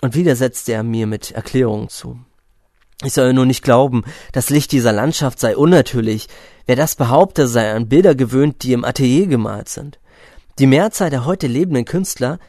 und 0.02 0.14
wieder 0.14 0.36
setzte 0.36 0.74
er 0.74 0.84
mir 0.84 1.08
mit 1.08 1.32
Erklärungen 1.32 1.90
zu. 1.90 2.20
Ich 3.04 3.14
soll 3.14 3.34
nur 3.34 3.46
nicht 3.46 3.64
glauben, 3.64 4.04
das 4.32 4.50
Licht 4.50 4.72
dieser 4.72 4.94
Landschaft 4.94 5.40
sei 5.40 5.58
unnatürlich. 5.58 6.28
Wer 6.66 6.76
das 6.76 6.96
behaupte, 6.96 7.48
sei 7.48 7.72
an 7.74 7.90
Bilder 7.90 8.16
gewöhnt, 8.16 8.64
die 8.64 8.74
im 8.74 8.86
Atelier 8.86 9.28
gemalt 9.28 9.70
sind. 9.70 10.00
Die 10.60 10.68
Mehrzahl 10.68 11.10
der 11.10 11.26
heute 11.26 11.48
lebenden 11.48 11.84
Künstler, 11.84 12.40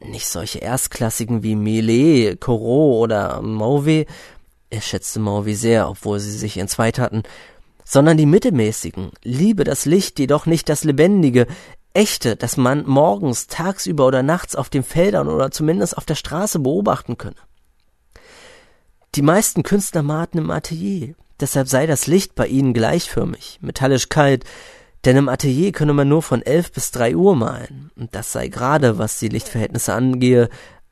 nicht 0.00 0.26
solche 0.26 0.58
Erstklassigen 0.58 1.44
wie 1.44 1.54
Millet, 1.54 2.40
Corot 2.40 3.04
oder 3.04 3.40
Mauve, 3.40 4.06
er 4.70 4.80
schätzte 4.80 5.20
Mauve 5.20 5.54
sehr, 5.54 5.88
obwohl 5.88 6.18
sie 6.18 6.36
sich 6.36 6.58
entzweit 6.58 6.98
hatten, 6.98 7.22
sondern 7.84 8.16
die 8.16 8.26
mittelmäßigen, 8.26 9.12
liebe 9.22 9.62
das 9.62 9.84
Licht, 9.84 10.18
jedoch 10.18 10.46
nicht 10.46 10.68
das 10.68 10.82
Lebendige, 10.82 11.46
echte, 11.92 12.34
das 12.34 12.56
man 12.56 12.84
morgens, 12.84 13.46
tagsüber 13.46 14.06
oder 14.06 14.24
nachts 14.24 14.56
auf 14.56 14.68
den 14.68 14.82
Feldern 14.82 15.28
oder 15.28 15.52
zumindest 15.52 15.96
auf 15.96 16.04
der 16.04 16.16
Straße 16.16 16.58
beobachten 16.58 17.16
könne. 17.16 17.36
Die 19.14 19.22
meisten 19.22 19.62
Künstler 19.62 20.02
malten 20.02 20.38
im 20.38 20.50
Atelier, 20.50 21.14
deshalb 21.38 21.68
sei 21.68 21.86
das 21.86 22.08
Licht 22.08 22.34
bei 22.34 22.48
ihnen 22.48 22.74
gleichförmig, 22.74 23.60
metallisch 23.62 24.08
kalt, 24.08 24.44
denn 25.04 25.16
im 25.16 25.28
Atelier 25.28 25.70
könne 25.70 25.92
man 25.92 26.08
nur 26.08 26.20
von 26.22 26.42
elf 26.42 26.72
bis 26.72 26.90
drei 26.90 27.14
Uhr 27.14 27.36
malen, 27.36 27.92
und 27.94 28.14
das 28.16 28.32
sei 28.32 28.48
gerade, 28.48 28.98
was 28.98 29.20
die 29.20 29.28
Lichtverhältnisse 29.28 29.94
angehe, 29.94 30.48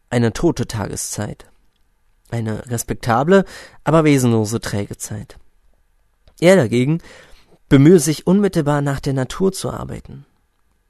eine 0.09 0.33
tote 0.33 0.69
Tageszeit. 0.69 1.47
Eine 2.31 2.71
respektable, 2.71 3.45
aber 3.83 4.05
wesenlose 4.05 4.61
Trägezeit. 4.61 5.37
Er 6.41 6.55
dagegen 6.55 6.99
bemühe 7.69 7.99
sich 7.99 8.27
unmittelbar 8.27 8.83
nach 8.83 9.01
der 9.01 9.15
Natur 9.15 9.53
zu 9.53 9.71
arbeiten. 9.71 10.27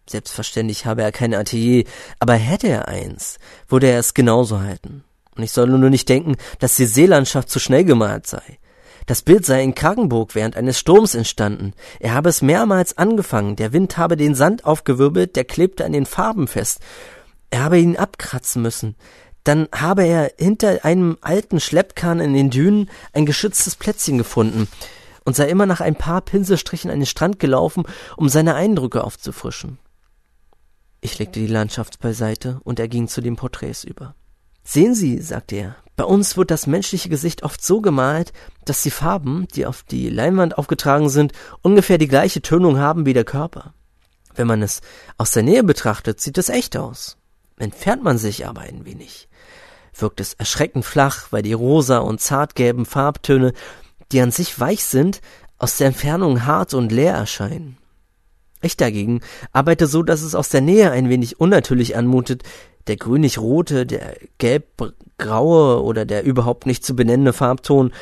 Selbstverständlich 0.07 0.85
habe 0.85 1.03
er 1.03 1.13
kein 1.13 1.33
Atelier, 1.33 1.85
aber 2.19 2.35
hätte 2.35 2.69
er 2.69 2.89
eins, 2.89 3.39
würde 3.69 3.87
er 3.87 4.01
es 4.01 4.15
genauso 4.15 4.61
halten. 4.61 5.05
Und 5.37 5.43
ich 5.43 5.53
soll 5.53 5.69
nur 5.69 5.91
nicht 5.91 6.09
denken, 6.09 6.37
dass 6.59 6.77
die 6.77 6.87
Seelandschaft 6.87 7.49
zu 7.49 7.59
schnell 7.59 7.85
gemalt 7.85 8.27
sei. 8.27 8.59
Das 9.07 9.23
Bild 9.23 9.45
sei 9.45 9.63
in 9.63 9.75
Kragenburg 9.75 10.35
während 10.35 10.57
eines 10.57 10.79
Sturms 10.79 11.15
entstanden. 11.15 11.73
Er 11.99 12.15
habe 12.15 12.29
es 12.29 12.43
mehrmals 12.43 12.99
angefangen, 12.99 13.57
der 13.57 13.73
Wind 13.73 13.97
habe 13.99 14.17
den 14.17 14.35
Sand 14.35 14.65
aufgewirbelt, 14.65 15.35
der 15.35 15.45
klebte 15.45 15.85
an 15.85 15.93
den 15.93 16.07
Farben 16.07 16.47
fest. 16.47 16.81
Er 17.51 17.65
habe 17.65 17.79
ihn 17.79 17.97
abkratzen 17.97 18.63
müssen. 18.63 18.97
Dann 19.45 19.69
habe 19.75 20.05
er 20.05 20.33
hinter 20.39 20.85
einem 20.85 21.19
alten 21.21 21.59
Schleppkahn 21.59 22.21
in 22.21 22.33
den 22.33 22.51
Dünen 22.51 22.89
ein 23.13 23.27
geschütztes 23.27 23.75
Plätzchen 23.75 24.19
gefunden 24.19 24.69
und 25.25 25.35
sei 25.35 25.49
immer 25.49 25.67
nach 25.67 25.81
ein 25.81 25.97
paar 25.97 26.21
Pinselstrichen 26.21 26.91
an 26.91 27.01
den 27.01 27.07
Strand 27.07 27.41
gelaufen, 27.41 27.85
um 28.17 28.29
seine 28.29 28.55
Eindrücke 28.55 29.03
aufzufrischen. 29.03 29.79
Ich 31.01 31.19
legte 31.19 31.41
die 31.41 31.49
Landschaft 31.49 31.99
beiseite 31.99 32.61
und 32.63 32.79
er 32.79 32.87
ging 32.87 33.09
zu 33.09 33.21
den 33.21 33.35
Porträts 33.35 33.83
über. 33.83 34.15
Sehen 34.65 34.95
Sie, 34.95 35.19
sagte 35.19 35.57
er, 35.57 35.77
bei 35.97 36.05
uns 36.05 36.37
wird 36.37 36.51
das 36.51 36.67
menschliche 36.67 37.09
Gesicht 37.09 37.43
oft 37.43 37.63
so 37.63 37.81
gemalt, 37.81 38.33
dass 38.65 38.83
die 38.83 38.91
Farben, 38.91 39.47
die 39.55 39.67
auf 39.67 39.83
die 39.83 40.09
Leinwand 40.09 40.57
aufgetragen 40.57 41.09
sind, 41.09 41.33
ungefähr 41.63 41.99
die 41.99 42.09
gleiche 42.09 42.43
Tönung 42.43 42.79
haben 42.79 43.05
wie 43.05 43.13
der 43.13 43.25
Körper. 43.25 43.75
Wenn 44.35 44.47
man 44.47 44.63
es 44.63 44.81
aus 45.19 45.33
der 45.33 45.43
Nähe 45.43 45.63
betrachtet, 45.63 46.21
sieht 46.21 46.39
es 46.39 46.49
echt 46.49 46.77
aus. 46.77 47.19
Entfernt 47.59 48.03
man 48.03 48.19
sich 48.19 48.47
aber 48.47 48.63
ein 48.63 48.87
wenig, 48.87 49.29
wirkt 49.95 50.21
es 50.21 50.35
erschreckend 50.35 50.85
flach, 50.85 51.27
weil 51.31 51.43
die 51.43 51.53
rosa 51.53 51.99
und 51.99 52.21
zartgelben 52.21 52.87
Farbtöne, 52.87 53.53
die 54.11 54.21
an 54.21 54.31
sich 54.31 54.59
weich 54.59 54.85
sind, 54.85 55.21
aus 55.59 55.77
der 55.77 55.89
Entfernung 55.89 56.47
hart 56.47 56.73
und 56.75 56.91
leer 56.91 57.15
erscheinen. 57.15 57.77
Ich 58.63 58.77
dagegen 58.77 59.21
arbeite 59.53 59.87
so, 59.87 60.03
dass 60.03 60.23
es 60.23 60.35
aus 60.35 60.49
der 60.49 60.61
Nähe 60.61 60.91
ein 60.91 61.09
wenig 61.09 61.41
unnatürlich 61.41 61.97
anmutet, 61.97 62.45
der 62.87 62.97
grünlich-rote, 62.97 63.87
der 63.87 64.17
gelb-graue 64.39 65.83
oder 65.83 66.05
der 66.05 66.25
überhaupt 66.25 66.67
nicht 66.67 66.85
zu 66.85 66.97
benennende 66.97 67.33
Farbton. 67.33 67.93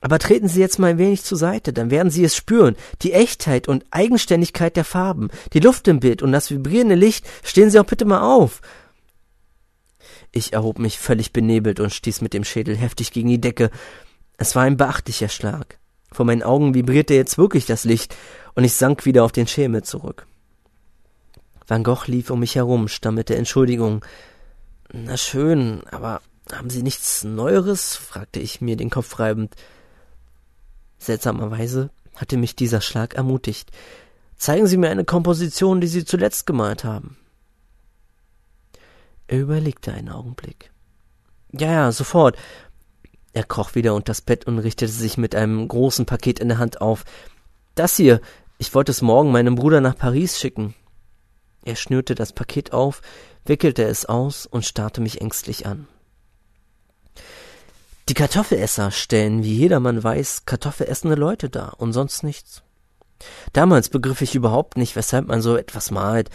Aber 0.00 0.18
treten 0.18 0.48
Sie 0.48 0.60
jetzt 0.60 0.78
mal 0.78 0.88
ein 0.88 0.98
wenig 0.98 1.22
zur 1.22 1.36
Seite, 1.36 1.72
dann 1.72 1.90
werden 1.90 2.10
Sie 2.10 2.24
es 2.24 2.34
spüren. 2.34 2.76
Die 3.02 3.12
Echtheit 3.12 3.68
und 3.68 3.84
Eigenständigkeit 3.90 4.76
der 4.76 4.84
Farben, 4.84 5.28
die 5.52 5.60
Luft 5.60 5.88
im 5.88 6.00
Bild 6.00 6.22
und 6.22 6.32
das 6.32 6.50
vibrierende 6.50 6.94
Licht. 6.94 7.26
Stehen 7.42 7.70
Sie 7.70 7.78
auch 7.78 7.84
bitte 7.84 8.06
mal 8.06 8.22
auf. 8.22 8.62
Ich 10.32 10.52
erhob 10.52 10.78
mich 10.78 10.98
völlig 10.98 11.32
benebelt 11.32 11.80
und 11.80 11.92
stieß 11.92 12.20
mit 12.20 12.34
dem 12.34 12.44
Schädel 12.44 12.76
heftig 12.76 13.12
gegen 13.12 13.28
die 13.28 13.40
Decke. 13.40 13.70
Es 14.38 14.54
war 14.54 14.62
ein 14.62 14.76
beachtlicher 14.76 15.28
Schlag. 15.28 15.78
Vor 16.12 16.24
meinen 16.24 16.42
Augen 16.42 16.74
vibrierte 16.74 17.14
jetzt 17.14 17.36
wirklich 17.36 17.66
das 17.66 17.84
Licht, 17.84 18.16
und 18.54 18.64
ich 18.64 18.72
sank 18.74 19.06
wieder 19.06 19.24
auf 19.24 19.32
den 19.32 19.46
Schemel 19.46 19.82
zurück. 19.82 20.26
Van 21.70 21.84
Gogh 21.84 22.08
lief 22.08 22.30
um 22.30 22.40
mich 22.40 22.56
herum, 22.56 22.88
stammelte 22.88 23.36
Entschuldigung. 23.36 24.04
Na 24.92 25.16
schön, 25.16 25.82
aber 25.92 26.20
haben 26.50 26.68
Sie 26.68 26.82
nichts 26.82 27.22
Neueres? 27.22 27.94
fragte 27.94 28.40
ich 28.40 28.60
mir 28.60 28.76
den 28.76 28.90
Kopf 28.90 29.20
reibend. 29.20 29.54
Seltsamerweise 30.98 31.90
hatte 32.16 32.38
mich 32.38 32.56
dieser 32.56 32.80
Schlag 32.80 33.14
ermutigt. 33.14 33.70
Zeigen 34.36 34.66
Sie 34.66 34.78
mir 34.78 34.90
eine 34.90 35.04
Komposition, 35.04 35.80
die 35.80 35.86
Sie 35.86 36.04
zuletzt 36.04 36.44
gemalt 36.44 36.82
haben. 36.82 37.16
Er 39.28 39.38
überlegte 39.38 39.92
einen 39.92 40.08
Augenblick. 40.08 40.72
Ja, 41.52 41.70
ja, 41.70 41.92
sofort. 41.92 42.36
Er 43.32 43.44
kroch 43.44 43.76
wieder 43.76 43.94
unter 43.94 44.10
das 44.10 44.22
Bett 44.22 44.44
und 44.44 44.58
richtete 44.58 44.90
sich 44.90 45.18
mit 45.18 45.36
einem 45.36 45.68
großen 45.68 46.04
Paket 46.04 46.40
in 46.40 46.48
der 46.48 46.58
Hand 46.58 46.80
auf. 46.80 47.04
Das 47.76 47.94
hier, 47.94 48.20
ich 48.58 48.74
wollte 48.74 48.90
es 48.90 49.02
morgen 49.02 49.30
meinem 49.30 49.54
Bruder 49.54 49.80
nach 49.80 49.96
Paris 49.96 50.36
schicken. 50.40 50.74
Er 51.64 51.76
schnürte 51.76 52.14
das 52.14 52.32
Paket 52.32 52.72
auf, 52.72 53.02
wickelte 53.44 53.84
es 53.84 54.06
aus 54.06 54.46
und 54.46 54.64
starrte 54.64 55.00
mich 55.00 55.20
ängstlich 55.20 55.66
an. 55.66 55.86
Die 58.08 58.14
Kartoffelesser 58.14 58.90
stellen, 58.90 59.44
wie 59.44 59.54
jedermann 59.54 60.02
weiß, 60.02 60.44
kartoffelessende 60.46 61.14
Leute 61.14 61.48
dar 61.48 61.74
und 61.78 61.92
sonst 61.92 62.24
nichts. 62.24 62.62
Damals 63.52 63.88
begriff 63.88 64.22
ich 64.22 64.34
überhaupt 64.34 64.76
nicht, 64.76 64.96
weshalb 64.96 65.28
man 65.28 65.42
so 65.42 65.56
etwas 65.56 65.90
malt. 65.90 66.30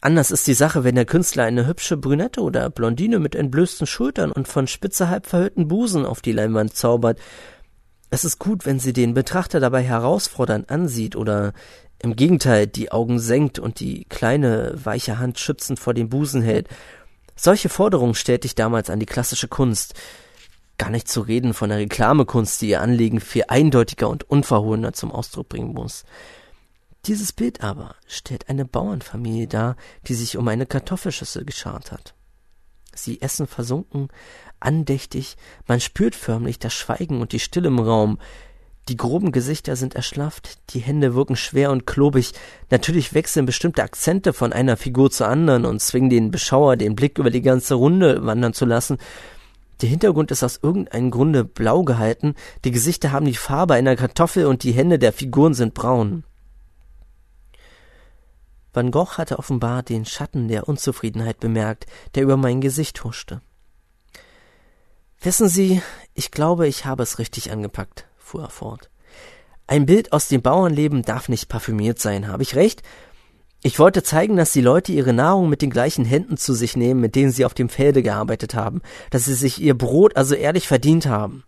Anders 0.00 0.30
ist 0.30 0.46
die 0.46 0.54
Sache, 0.54 0.84
wenn 0.84 0.94
der 0.94 1.06
Künstler 1.06 1.44
eine 1.44 1.66
hübsche 1.66 1.96
Brünette 1.96 2.40
oder 2.40 2.70
Blondine 2.70 3.18
mit 3.18 3.34
entblößten 3.34 3.86
Schultern 3.86 4.30
und 4.30 4.48
von 4.48 4.66
spitze 4.66 5.08
halb 5.08 5.26
verhüllten 5.26 5.66
Busen 5.66 6.04
auf 6.04 6.20
die 6.20 6.32
Leinwand 6.32 6.76
zaubert. 6.76 7.18
Es 8.10 8.24
ist 8.24 8.38
gut, 8.38 8.64
wenn 8.64 8.80
sie 8.80 8.92
den 8.92 9.14
Betrachter 9.14 9.60
dabei 9.60 9.82
herausfordernd 9.82 10.70
ansieht 10.70 11.14
oder 11.14 11.52
im 11.98 12.16
Gegenteil 12.16 12.66
die 12.66 12.90
Augen 12.92 13.18
senkt 13.18 13.58
und 13.58 13.80
die 13.80 14.04
kleine, 14.04 14.72
weiche 14.82 15.18
Hand 15.18 15.38
schützend 15.38 15.78
vor 15.78 15.94
den 15.94 16.08
Busen 16.08 16.42
hält. 16.42 16.68
Solche 17.36 17.68
Forderungen 17.68 18.14
stellte 18.14 18.46
ich 18.46 18.54
damals 18.54 18.88
an 18.88 19.00
die 19.00 19.06
klassische 19.06 19.48
Kunst. 19.48 19.94
Gar 20.78 20.90
nicht 20.90 21.08
zu 21.08 21.20
reden 21.20 21.54
von 21.54 21.70
der 21.70 21.78
Reklamekunst, 21.78 22.60
die 22.62 22.70
ihr 22.70 22.80
Anliegen 22.80 23.20
viel 23.20 23.44
eindeutiger 23.48 24.08
und 24.08 24.30
unverhohlener 24.30 24.92
zum 24.92 25.10
Ausdruck 25.10 25.48
bringen 25.48 25.74
muss. 25.74 26.04
Dieses 27.06 27.32
Bild 27.32 27.62
aber 27.62 27.94
stellt 28.06 28.48
eine 28.48 28.64
Bauernfamilie 28.64 29.48
dar, 29.48 29.76
die 30.06 30.14
sich 30.14 30.36
um 30.36 30.46
eine 30.48 30.66
Kartoffelschüssel 30.66 31.44
geschart 31.44 31.92
hat. 31.92 32.14
Sie 33.02 33.20
essen 33.20 33.46
versunken, 33.46 34.08
andächtig, 34.60 35.36
man 35.66 35.80
spürt 35.80 36.14
förmlich 36.14 36.58
das 36.58 36.74
Schweigen 36.74 37.20
und 37.20 37.32
die 37.32 37.40
Stille 37.40 37.68
im 37.68 37.78
Raum, 37.78 38.18
die 38.88 38.96
groben 38.96 39.32
Gesichter 39.32 39.76
sind 39.76 39.94
erschlafft, 39.94 40.58
die 40.72 40.78
Hände 40.78 41.14
wirken 41.14 41.36
schwer 41.36 41.70
und 41.70 41.86
klobig. 41.86 42.32
Natürlich 42.70 43.12
wechseln 43.12 43.44
bestimmte 43.44 43.82
Akzente 43.82 44.32
von 44.32 44.54
einer 44.54 44.78
Figur 44.78 45.10
zur 45.10 45.28
anderen 45.28 45.66
und 45.66 45.82
zwingen 45.82 46.08
den 46.08 46.30
Beschauer, 46.30 46.76
den 46.76 46.96
Blick 46.96 47.18
über 47.18 47.28
die 47.28 47.42
ganze 47.42 47.74
Runde 47.74 48.24
wandern 48.24 48.54
zu 48.54 48.64
lassen. 48.64 48.96
Der 49.82 49.90
Hintergrund 49.90 50.30
ist 50.30 50.42
aus 50.42 50.58
irgendeinem 50.62 51.10
Grunde 51.10 51.44
blau 51.44 51.82
gehalten, 51.84 52.34
die 52.64 52.70
Gesichter 52.70 53.12
haben 53.12 53.26
die 53.26 53.34
Farbe 53.34 53.74
einer 53.74 53.94
Kartoffel 53.94 54.46
und 54.46 54.62
die 54.62 54.72
Hände 54.72 54.98
der 54.98 55.12
Figuren 55.12 55.52
sind 55.52 55.74
braun. 55.74 56.24
Van 58.78 58.92
Gogh 58.92 59.18
hatte 59.18 59.40
offenbar 59.40 59.82
den 59.82 60.04
Schatten 60.04 60.46
der 60.46 60.68
Unzufriedenheit 60.68 61.40
bemerkt, 61.40 61.86
der 62.14 62.22
über 62.22 62.36
mein 62.36 62.60
Gesicht 62.60 63.02
huschte. 63.02 63.40
Wissen 65.20 65.48
Sie, 65.48 65.82
ich 66.14 66.30
glaube, 66.30 66.68
ich 66.68 66.84
habe 66.84 67.02
es 67.02 67.18
richtig 67.18 67.50
angepackt 67.50 68.06
fuhr 68.28 68.42
er 68.42 68.50
fort. 68.50 68.88
Ein 69.66 69.84
Bild 69.84 70.12
aus 70.12 70.28
dem 70.28 70.42
Bauernleben 70.42 71.02
darf 71.02 71.28
nicht 71.28 71.48
parfümiert 71.48 71.98
sein, 71.98 72.28
habe 72.28 72.44
ich 72.44 72.54
recht? 72.54 72.82
Ich 73.60 73.80
wollte 73.80 74.04
zeigen, 74.04 74.36
dass 74.36 74.52
die 74.52 74.60
Leute 74.60 74.92
ihre 74.92 75.12
Nahrung 75.12 75.48
mit 75.48 75.62
den 75.62 75.70
gleichen 75.70 76.04
Händen 76.04 76.36
zu 76.36 76.54
sich 76.54 76.76
nehmen, 76.76 77.00
mit 77.00 77.16
denen 77.16 77.32
sie 77.32 77.44
auf 77.44 77.54
dem 77.54 77.68
Felde 77.68 78.04
gearbeitet 78.04 78.54
haben, 78.54 78.82
dass 79.10 79.24
sie 79.24 79.34
sich 79.34 79.60
ihr 79.60 79.76
Brot 79.76 80.16
also 80.16 80.36
ehrlich 80.36 80.68
verdient 80.68 81.06
haben. 81.06 81.42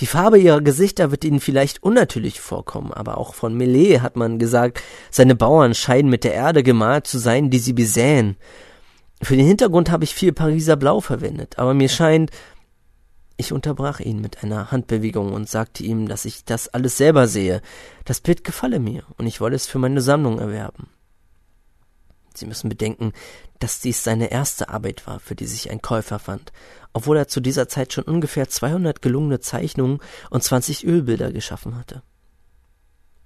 Die 0.00 0.06
Farbe 0.06 0.38
ihrer 0.38 0.62
Gesichter 0.62 1.10
wird 1.10 1.22
ihnen 1.22 1.38
vielleicht 1.38 1.82
unnatürlich 1.82 2.40
vorkommen, 2.40 2.94
aber 2.94 3.18
auch 3.18 3.34
von 3.34 3.54
Millet 3.54 4.00
hat 4.00 4.16
man 4.16 4.38
gesagt, 4.38 4.80
seine 5.10 5.34
Bauern 5.34 5.74
scheinen 5.74 6.08
mit 6.08 6.24
der 6.24 6.32
Erde 6.32 6.62
gemalt 6.62 7.06
zu 7.06 7.18
sein, 7.18 7.50
die 7.50 7.58
sie 7.58 7.74
besäen. 7.74 8.36
Für 9.22 9.36
den 9.36 9.46
Hintergrund 9.46 9.90
habe 9.90 10.04
ich 10.04 10.14
viel 10.14 10.32
Pariser 10.32 10.76
Blau 10.76 11.00
verwendet, 11.00 11.58
aber 11.58 11.74
mir 11.74 11.90
scheint, 11.90 12.30
ich 13.36 13.52
unterbrach 13.52 14.00
ihn 14.00 14.22
mit 14.22 14.42
einer 14.42 14.70
Handbewegung 14.70 15.34
und 15.34 15.48
sagte 15.48 15.82
ihm, 15.82 16.08
dass 16.08 16.24
ich 16.24 16.46
das 16.46 16.68
alles 16.68 16.96
selber 16.96 17.28
sehe. 17.28 17.60
Das 18.06 18.22
Bild 18.22 18.44
gefalle 18.44 18.80
mir 18.80 19.02
und 19.18 19.26
ich 19.26 19.42
wolle 19.42 19.56
es 19.56 19.66
für 19.66 19.78
meine 19.78 20.00
Sammlung 20.00 20.38
erwerben. 20.38 20.88
Sie 22.34 22.46
müssen 22.46 22.68
bedenken, 22.68 23.12
dass 23.58 23.80
dies 23.80 24.04
seine 24.04 24.30
erste 24.30 24.68
Arbeit 24.68 25.06
war, 25.06 25.20
für 25.20 25.34
die 25.34 25.46
sich 25.46 25.70
ein 25.70 25.82
Käufer 25.82 26.18
fand, 26.18 26.52
obwohl 26.92 27.16
er 27.16 27.28
zu 27.28 27.40
dieser 27.40 27.68
Zeit 27.68 27.92
schon 27.92 28.04
ungefähr 28.04 28.48
200 28.48 29.02
gelungene 29.02 29.40
Zeichnungen 29.40 30.00
und 30.30 30.42
20 30.42 30.86
Ölbilder 30.86 31.32
geschaffen 31.32 31.76
hatte. 31.76 32.02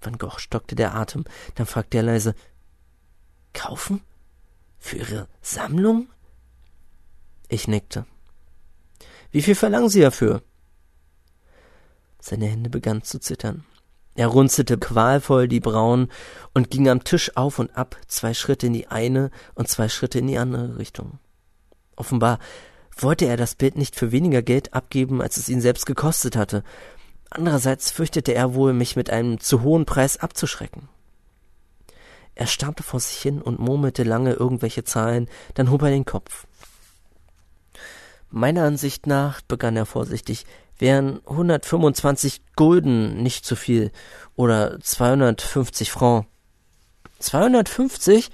Van 0.01 0.19
Gogh 0.19 0.39
stockte 0.39 0.75
der 0.75 0.95
Atem, 0.95 1.25
dann 1.55 1.67
fragte 1.67 1.99
er 1.99 2.03
leise, 2.03 2.35
Kaufen? 3.53 4.03
Für 4.79 4.97
Ihre 4.97 5.29
Sammlung? 5.41 6.09
Ich 7.49 7.69
nickte. 7.69 8.05
Wie 9.31 9.43
viel 9.43 9.55
verlangen 9.55 9.89
Sie 9.89 10.01
dafür? 10.01 10.43
Seine 12.21 12.47
Hände 12.47 12.69
begannen 12.69 13.03
zu 13.03 13.19
zittern. 13.19 13.65
Er 14.15 14.29
runzelte 14.29 14.79
qualvoll 14.79 15.49
die 15.49 15.61
Brauen 15.61 16.09
und 16.53 16.71
ging 16.71 16.89
am 16.89 17.03
Tisch 17.03 17.37
auf 17.37 17.59
und 17.59 17.77
ab, 17.77 17.97
zwei 18.07 18.33
Schritte 18.33 18.69
in 18.69 18.73
die 18.73 18.87
eine 18.87 19.31
und 19.55 19.69
zwei 19.69 19.89
Schritte 19.89 20.21
in 20.21 20.29
die 20.29 20.39
andere 20.39 20.79
Richtung. 20.79 21.19
Offenbar 21.97 22.39
wollte 22.97 23.27
er 23.27 23.37
das 23.37 23.57
Bild 23.57 23.77
nicht 23.77 23.97
für 23.97 24.13
weniger 24.13 24.43
Geld 24.43 24.73
abgeben, 24.73 25.21
als 25.21 25.37
es 25.37 25.49
ihn 25.49 25.61
selbst 25.61 25.85
gekostet 25.87 26.37
hatte. 26.37 26.63
Andererseits 27.29 27.91
fürchtete 27.91 28.35
er 28.35 28.55
wohl, 28.55 28.73
mich 28.73 28.95
mit 28.95 29.11
einem 29.11 29.41
zu 29.41 29.63
hohen 29.63 29.85
Preis 29.85 30.17
abzuschrecken. 30.17 30.89
Er 32.37 32.47
starrte 32.47 32.83
vor 32.83 33.01
sich 33.01 33.19
hin 33.19 33.43
und 33.43 33.59
murmelte 33.59 34.03
lange 34.03 34.33
irgendwelche 34.35 34.85
Zahlen, 34.85 35.29
dann 35.55 35.71
hob 35.71 35.83
er 35.83 35.91
den 35.91 36.05
Kopf. 36.05 36.47
Meiner 38.31 38.65
Ansicht 38.65 39.07
nach, 39.07 39.41
begann 39.43 39.77
er 39.77 39.87
vorsichtig, 39.87 40.47
wären 40.79 41.21
125 41.27 42.43
Gulden 42.57 43.23
nicht 43.23 43.45
zu 43.45 43.57
viel 43.57 43.93
oder 44.37 44.79
250 44.81 45.91
Francs. 45.91 46.27
250? 47.21 48.31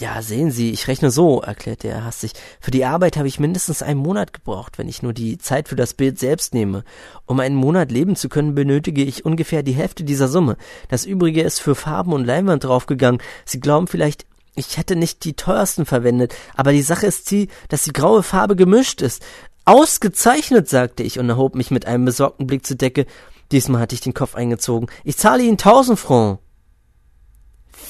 Ja, 0.00 0.22
sehen 0.22 0.50
Sie, 0.50 0.72
ich 0.72 0.88
rechne 0.88 1.12
so, 1.12 1.40
erklärte 1.40 1.86
er 1.86 2.04
hastig. 2.04 2.32
Für 2.58 2.72
die 2.72 2.84
Arbeit 2.84 3.16
habe 3.16 3.28
ich 3.28 3.38
mindestens 3.38 3.80
einen 3.80 4.00
Monat 4.00 4.32
gebraucht, 4.32 4.76
wenn 4.76 4.88
ich 4.88 5.04
nur 5.04 5.12
die 5.12 5.38
Zeit 5.38 5.68
für 5.68 5.76
das 5.76 5.94
Bild 5.94 6.18
selbst 6.18 6.52
nehme. 6.52 6.82
Um 7.26 7.38
einen 7.38 7.54
Monat 7.54 7.92
leben 7.92 8.16
zu 8.16 8.28
können, 8.28 8.56
benötige 8.56 9.04
ich 9.04 9.24
ungefähr 9.24 9.62
die 9.62 9.72
Hälfte 9.72 10.02
dieser 10.02 10.26
Summe. 10.26 10.56
Das 10.88 11.06
übrige 11.06 11.42
ist 11.42 11.60
für 11.60 11.76
Farben 11.76 12.12
und 12.12 12.24
Leinwand 12.24 12.64
draufgegangen. 12.64 13.22
Sie 13.44 13.60
glauben 13.60 13.86
vielleicht, 13.86 14.26
ich 14.54 14.76
hätte 14.76 14.96
nicht 14.96 15.24
die 15.24 15.34
teuersten 15.34 15.86
verwendet, 15.86 16.34
aber 16.54 16.72
die 16.72 16.82
Sache 16.82 17.06
ist 17.06 17.30
die, 17.30 17.48
dass 17.68 17.82
die 17.82 17.92
graue 17.92 18.22
Farbe 18.22 18.56
gemischt 18.56 19.02
ist. 19.02 19.22
Ausgezeichnet, 19.64 20.68
sagte 20.68 21.02
ich 21.02 21.18
und 21.18 21.28
erhob 21.28 21.54
mich 21.54 21.70
mit 21.70 21.86
einem 21.86 22.04
besorgten 22.04 22.46
Blick 22.46 22.66
zur 22.66 22.76
Decke. 22.76 23.06
Diesmal 23.50 23.80
hatte 23.80 23.94
ich 23.94 24.00
den 24.00 24.14
Kopf 24.14 24.34
eingezogen. 24.34 24.88
Ich 25.04 25.16
zahle 25.16 25.42
Ihnen 25.42 25.58
tausend 25.58 25.98
Francs. 25.98 26.40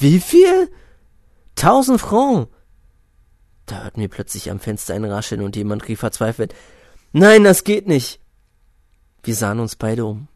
Wie 0.01 0.21
viel? 0.21 0.71
Tausend 1.57 2.01
Francs. 2.01 2.49
Da 3.67 3.83
hörten 3.83 4.01
wir 4.01 4.09
plötzlich 4.09 4.51
am 4.51 4.61
Fenster 4.61 4.95
ein 4.95 5.05
Rascheln 5.05 5.43
und 5.43 5.57
jemand 5.57 5.89
rief 5.89 6.01
verzweifelt. 6.01 6.55
Nein, 7.13 7.45
das 7.45 7.65
geht 7.65 7.87
nicht. 7.87 8.21
Wir 9.23 9.35
sahen 9.35 9.61
uns 9.61 9.77
beide 9.77 10.05
um. 10.05 10.29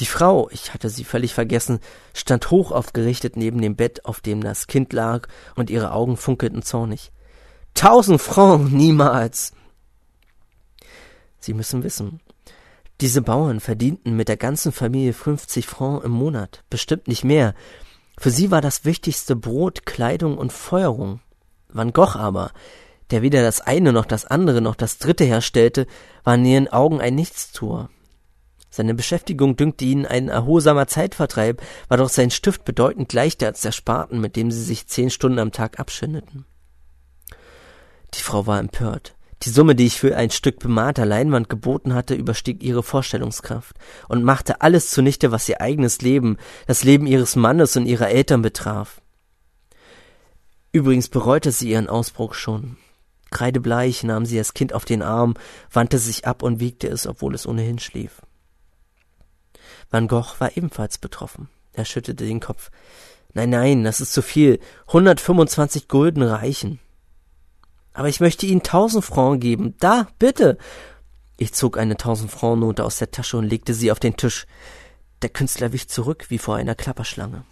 Die 0.00 0.06
Frau, 0.06 0.48
ich 0.50 0.72
hatte 0.72 0.88
sie 0.88 1.04
völlig 1.04 1.34
vergessen, 1.34 1.78
stand 2.14 2.50
hoch 2.50 2.72
aufgerichtet 2.72 3.36
neben 3.36 3.60
dem 3.60 3.76
Bett, 3.76 4.06
auf 4.06 4.22
dem 4.22 4.42
das 4.42 4.66
Kind 4.66 4.94
lag, 4.94 5.28
und 5.56 5.68
ihre 5.68 5.92
Augen 5.92 6.16
funkelten 6.16 6.62
zornig. 6.62 7.12
Tausend 7.74 8.20
Francs, 8.20 8.72
niemals. 8.72 9.52
Sie 11.38 11.52
müssen 11.52 11.82
wissen, 11.82 12.20
diese 13.02 13.20
Bauern 13.20 13.60
verdienten 13.60 14.16
mit 14.16 14.28
der 14.28 14.38
ganzen 14.38 14.72
Familie 14.72 15.12
50 15.12 15.66
Francs 15.66 16.04
im 16.04 16.12
Monat, 16.12 16.64
bestimmt 16.70 17.06
nicht 17.06 17.24
mehr. 17.24 17.54
Für 18.18 18.30
sie 18.30 18.50
war 18.50 18.62
das 18.62 18.86
wichtigste 18.86 19.36
Brot, 19.36 19.84
Kleidung 19.84 20.38
und 20.38 20.52
Feuerung. 20.52 21.20
Van 21.68 21.92
Gogh 21.92 22.16
aber, 22.18 22.52
der 23.10 23.20
weder 23.20 23.42
das 23.42 23.60
eine 23.60 23.92
noch 23.92 24.06
das 24.06 24.24
andere 24.24 24.62
noch 24.62 24.76
das 24.76 24.96
dritte 24.98 25.24
herstellte, 25.24 25.86
war 26.24 26.36
in 26.36 26.44
ihren 26.46 26.68
Augen 26.68 27.02
ein 27.02 27.14
Nichtstuer. 27.14 27.90
Seine 28.70 28.94
Beschäftigung 28.94 29.56
dünkte 29.56 29.84
ihnen 29.84 30.06
ein 30.06 30.28
erholsamer 30.28 30.86
Zeitvertreib, 30.86 31.60
war 31.88 31.98
doch 31.98 32.08
sein 32.08 32.30
Stift 32.30 32.64
bedeutend 32.64 33.12
leichter 33.12 33.48
als 33.48 33.62
der 33.62 33.72
Spaten, 33.72 34.20
mit 34.20 34.36
dem 34.36 34.50
sie 34.52 34.62
sich 34.62 34.86
zehn 34.86 35.10
Stunden 35.10 35.40
am 35.40 35.50
Tag 35.50 35.80
abschindeten. 35.80 36.46
Die 38.14 38.22
Frau 38.22 38.46
war 38.46 38.60
empört. 38.60 39.16
Die 39.42 39.50
Summe, 39.50 39.74
die 39.74 39.86
ich 39.86 39.98
für 39.98 40.16
ein 40.16 40.30
Stück 40.30 40.58
bemalter 40.58 41.06
Leinwand 41.06 41.48
geboten 41.48 41.94
hatte, 41.94 42.14
überstieg 42.14 42.62
ihre 42.62 42.82
Vorstellungskraft 42.82 43.74
und 44.08 44.22
machte 44.22 44.60
alles 44.60 44.90
zunichte, 44.90 45.32
was 45.32 45.48
ihr 45.48 45.60
eigenes 45.60 46.02
Leben, 46.02 46.36
das 46.66 46.84
Leben 46.84 47.06
ihres 47.06 47.36
Mannes 47.36 47.76
und 47.76 47.86
ihrer 47.86 48.10
Eltern 48.10 48.42
betraf. 48.42 49.00
Übrigens 50.72 51.08
bereute 51.08 51.52
sie 51.52 51.70
ihren 51.70 51.88
Ausbruch 51.88 52.34
schon. 52.34 52.76
Kreidebleich 53.30 54.04
nahm 54.04 54.26
sie 54.26 54.36
das 54.36 54.54
Kind 54.54 54.74
auf 54.74 54.84
den 54.84 55.02
Arm, 55.02 55.34
wandte 55.72 55.98
sich 55.98 56.26
ab 56.26 56.42
und 56.42 56.60
wiegte 56.60 56.88
es, 56.88 57.06
obwohl 57.06 57.34
es 57.34 57.46
ohnehin 57.46 57.78
schlief. 57.78 58.20
Van 59.90 60.08
Gogh 60.08 60.38
war 60.38 60.56
ebenfalls 60.56 60.98
betroffen. 60.98 61.48
Er 61.72 61.84
schüttelte 61.84 62.24
den 62.24 62.40
Kopf. 62.40 62.70
Nein, 63.32 63.50
nein, 63.50 63.84
das 63.84 64.00
ist 64.00 64.12
zu 64.12 64.22
viel. 64.22 64.58
125 64.88 65.88
Gulden 65.88 66.22
reichen. 66.22 66.80
Aber 67.92 68.08
ich 68.08 68.20
möchte 68.20 68.46
Ihnen 68.46 68.62
tausend 68.62 69.04
Francs 69.04 69.40
geben. 69.40 69.74
Da, 69.78 70.08
bitte. 70.18 70.58
Ich 71.36 71.52
zog 71.52 71.78
eine 71.78 71.96
tausend 71.96 72.30
Franc 72.30 72.60
Note 72.60 72.84
aus 72.84 72.98
der 72.98 73.10
Tasche 73.10 73.36
und 73.38 73.48
legte 73.48 73.74
sie 73.74 73.90
auf 73.90 74.00
den 74.00 74.16
Tisch. 74.16 74.46
Der 75.22 75.30
Künstler 75.30 75.72
wich 75.72 75.88
zurück 75.88 76.26
wie 76.28 76.38
vor 76.38 76.56
einer 76.56 76.74
Klapperschlange. 76.74 77.44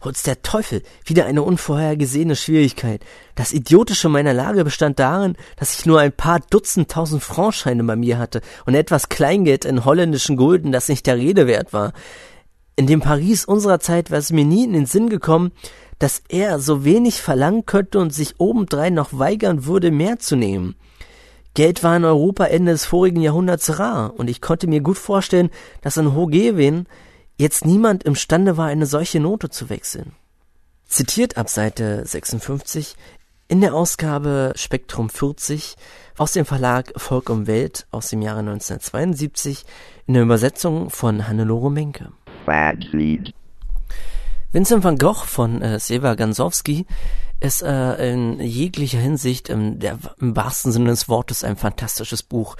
Holz 0.00 0.22
der 0.22 0.42
Teufel, 0.42 0.82
wieder 1.04 1.26
eine 1.26 1.42
unvorhergesehene 1.42 2.36
Schwierigkeit. 2.36 3.02
Das 3.34 3.52
Idiotische 3.52 4.08
meiner 4.08 4.32
Lage 4.32 4.62
bestand 4.64 5.00
darin, 5.00 5.36
dass 5.56 5.76
ich 5.76 5.86
nur 5.86 5.98
ein 5.98 6.12
paar 6.12 6.40
Dutzend 6.50 6.90
tausend 6.90 7.22
Francscheine 7.22 7.82
bei 7.82 7.96
mir 7.96 8.18
hatte 8.18 8.40
und 8.64 8.74
etwas 8.74 9.08
Kleingeld 9.08 9.64
in 9.64 9.84
holländischen 9.84 10.36
Gulden, 10.36 10.70
das 10.70 10.88
nicht 10.88 11.06
der 11.06 11.16
Rede 11.16 11.48
wert 11.48 11.72
war. 11.72 11.92
In 12.76 12.86
dem 12.86 13.00
Paris 13.00 13.44
unserer 13.44 13.80
Zeit 13.80 14.12
war 14.12 14.18
es 14.18 14.30
mir 14.30 14.44
nie 14.44 14.62
in 14.62 14.72
den 14.72 14.86
Sinn 14.86 15.08
gekommen, 15.08 15.50
dass 15.98 16.22
er 16.28 16.60
so 16.60 16.84
wenig 16.84 17.20
verlangen 17.20 17.66
könnte 17.66 17.98
und 17.98 18.14
sich 18.14 18.38
obendrein 18.38 18.94
noch 18.94 19.18
weigern 19.18 19.64
würde, 19.66 19.90
mehr 19.90 20.20
zu 20.20 20.36
nehmen. 20.36 20.76
Geld 21.54 21.82
war 21.82 21.96
in 21.96 22.04
Europa 22.04 22.44
Ende 22.44 22.70
des 22.70 22.84
vorigen 22.84 23.20
Jahrhunderts 23.20 23.80
rar, 23.80 24.14
und 24.16 24.30
ich 24.30 24.40
konnte 24.40 24.68
mir 24.68 24.80
gut 24.80 24.96
vorstellen, 24.96 25.50
dass 25.80 25.96
in 25.96 26.14
Hogewin 26.14 26.86
jetzt 27.38 27.64
niemand 27.64 28.02
imstande 28.04 28.56
war, 28.56 28.66
eine 28.66 28.86
solche 28.86 29.20
Note 29.20 29.48
zu 29.48 29.70
wechseln. 29.70 30.12
Zitiert 30.86 31.36
ab 31.36 31.48
Seite 31.48 32.04
56 32.04 32.96
in 33.48 33.60
der 33.62 33.74
Ausgabe 33.74 34.52
Spektrum 34.56 35.08
40 35.08 35.76
aus 36.18 36.32
dem 36.32 36.44
Verlag 36.44 36.92
Volk 36.96 37.30
und 37.30 37.46
Welt 37.46 37.86
aus 37.90 38.08
dem 38.08 38.20
Jahre 38.20 38.40
1972 38.40 39.64
in 40.06 40.14
der 40.14 40.24
Übersetzung 40.24 40.90
von 40.90 41.26
Hannelore 41.26 41.70
Menke. 41.70 42.12
Vincent 44.52 44.82
van 44.82 44.96
Gogh 44.96 45.24
von 45.26 45.62
äh, 45.62 45.78
Seva 45.78 46.14
Gansowski 46.14 46.86
ist 47.40 47.62
äh, 47.62 48.12
in 48.12 48.40
jeglicher 48.40 48.98
Hinsicht 48.98 49.48
im, 49.48 49.78
der, 49.78 49.98
im 50.20 50.34
wahrsten 50.34 50.72
Sinne 50.72 50.90
des 50.90 51.08
Wortes 51.08 51.44
ein 51.44 51.56
fantastisches 51.56 52.22
Buch. 52.22 52.56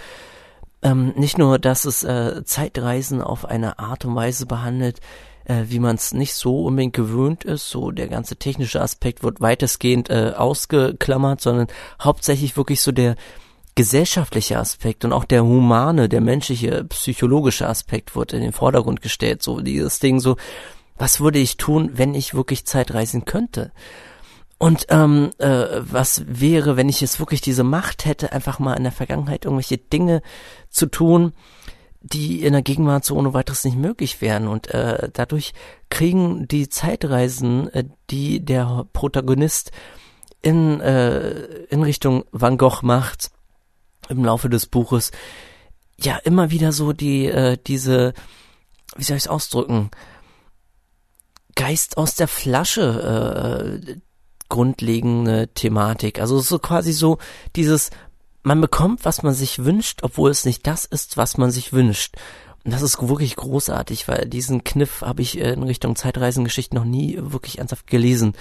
Ähm, 0.83 1.13
nicht 1.17 1.39
nur, 1.39 1.59
dass 1.59 1.85
es 1.85 2.05
äh, 2.05 2.45
Zeitreisen 2.45 3.21
auf 3.21 3.45
eine 3.45 3.79
Art 3.79 4.05
und 4.05 4.15
Weise 4.15 4.47
behandelt, 4.47 5.01
äh, 5.45 5.65
wie 5.69 5.81
man 5.81 5.97
es 5.97 6.13
nicht 6.13 6.35
so 6.35 6.65
unbedingt 6.65 6.95
gewöhnt 6.95 7.45
ist, 7.45 7.69
so 7.69 7.91
der 7.91 8.07
ganze 8.07 8.37
technische 8.37 8.81
Aspekt 8.81 9.23
wird 9.23 9.41
weitestgehend 9.41 10.11
äh, 10.11 10.35
ausgeklammert, 10.37 11.41
sondern 11.41 11.67
hauptsächlich 12.01 12.57
wirklich 12.57 12.81
so 12.81 12.93
der 12.93 13.17
gesellschaftliche 13.75 14.59
Aspekt 14.59 15.05
und 15.05 15.13
auch 15.13 15.25
der 15.25 15.45
humane, 15.45 16.09
der 16.09 16.21
menschliche, 16.21 16.85
psychologische 16.85 17.69
Aspekt 17.69 18.15
wird 18.17 18.33
in 18.33 18.43
den 18.43 18.53
Vordergrund 18.53 19.03
gestellt. 19.03 19.43
So 19.43 19.61
dieses 19.61 20.01
Ding 20.01 20.21
so, 20.21 20.37
was 20.97 21.21
würde 21.21 21.39
ich 21.39 21.57
tun, 21.57 21.93
wenn 21.95 22.15
ich 22.15 22.35
wirklich 22.35 22.67
Zeitreisen 22.67 23.25
könnte? 23.25 23.73
Und 24.59 24.87
ähm, 24.89 25.31
äh, 25.39 25.67
was 25.81 26.25
wäre, 26.27 26.77
wenn 26.77 26.89
ich 26.89 27.01
jetzt 27.01 27.21
wirklich 27.21 27.41
diese 27.41 27.63
Macht 27.63 28.05
hätte, 28.05 28.33
einfach 28.33 28.59
mal 28.59 28.75
in 28.75 28.83
der 28.83 28.93
Vergangenheit 28.93 29.45
irgendwelche 29.45 29.79
Dinge 29.79 30.21
zu 30.69 30.87
tun, 30.87 31.33
die 32.01 32.43
in 32.43 32.53
der 32.53 32.63
Gegenwart 32.63 33.05
so 33.05 33.17
ohne 33.17 33.35
weiteres 33.35 33.65
nicht 33.65 33.77
möglich 33.77 34.21
wären. 34.21 34.49
Und 34.49 34.69
äh, 34.75 35.11
dadurch 35.13 35.53
kriegen 35.91 36.49
die 36.49 36.69
Zeitreisen, 36.69 37.73
äh, 37.73 37.85
die 38.11 38.45
der 38.45 38.87
Protagonist 38.93 39.71
in, 40.43 40.81
äh, 40.81 41.31
in 41.71 41.83
Richtung 41.83 42.25
Van 42.33 42.59
Gogh 42.59 42.83
macht, 42.83 43.31
im 44.09 44.25
Laufe 44.25 44.49
des 44.49 44.67
Buches, 44.67 45.13
ja 46.01 46.17
immer 46.17 46.51
wieder 46.51 46.73
so 46.73 46.93
die, 46.93 47.27
äh, 47.27 47.59
diese, 47.65 48.13
wie 48.97 49.05
soll 49.05 49.17
ich 49.17 49.25
es 49.25 49.29
ausdrücken, 49.29 49.91
Geist 51.55 51.97
aus 51.97 52.15
der 52.15 52.29
Flasche 52.29 53.83
äh, 53.85 53.97
grundlegende 54.49 55.49
Thematik. 55.49 56.21
Also 56.21 56.39
so 56.41 56.59
quasi 56.59 56.93
so 56.93 57.19
dieses, 57.57 57.91
man 58.43 58.61
bekommt, 58.61 59.05
was 59.05 59.23
man 59.23 59.35
sich 59.35 59.65
wünscht, 59.65 60.01
obwohl 60.03 60.31
es 60.31 60.45
nicht 60.45 60.67
das 60.67 60.85
ist, 60.85 61.17
was 61.17 61.39
man 61.39 61.51
sich 61.51 61.73
wünscht. 61.73 62.17
Und 62.65 62.73
das 62.73 62.83
ist 62.83 63.01
wirklich 63.01 63.37
großartig, 63.37 64.09
weil 64.09 64.27
diesen 64.27 64.65
Kniff 64.65 65.03
habe 65.03 65.23
ich 65.23 65.39
in 65.39 65.63
Richtung 65.63 65.97
Zeitreisengeschichten 65.97 66.77
noch 66.77 66.85
nie 66.85 67.19
wirklich 67.21 67.59
ernsthaft 67.59 67.87
gelesen. 67.87 68.35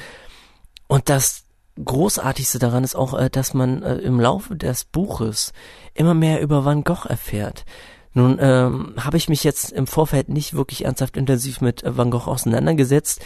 Und 0.87 1.09
das 1.09 1.43
Großartigste 1.83 2.59
daran 2.59 2.83
ist 2.83 2.95
auch, 2.95 3.13
äh, 3.13 3.29
dass 3.29 3.53
man 3.53 3.83
äh, 3.83 3.95
im 3.97 4.19
Laufe 4.19 4.55
des 4.55 4.85
Buches 4.85 5.53
immer 5.93 6.13
mehr 6.13 6.41
über 6.41 6.65
Van 6.65 6.83
Gogh 6.83 7.07
erfährt. 7.07 7.65
Nun 8.13 8.39
ähm, 8.41 8.95
habe 8.99 9.17
ich 9.17 9.29
mich 9.29 9.43
jetzt 9.43 9.71
im 9.71 9.85
Vorfeld 9.85 10.29
nicht 10.29 10.55
wirklich 10.55 10.85
ernsthaft 10.85 11.17
intensiv 11.17 11.61
mit 11.61 11.83
Van 11.85 12.09
Gogh 12.09 12.27
auseinandergesetzt, 12.27 13.21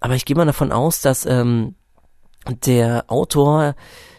aber 0.00 0.16
ich 0.16 0.24
gehe 0.24 0.36
mal 0.36 0.44
davon 0.44 0.72
aus, 0.72 1.00
dass 1.00 1.24
ähm, 1.24 1.76
der 2.48 3.04
Autor 3.08 3.74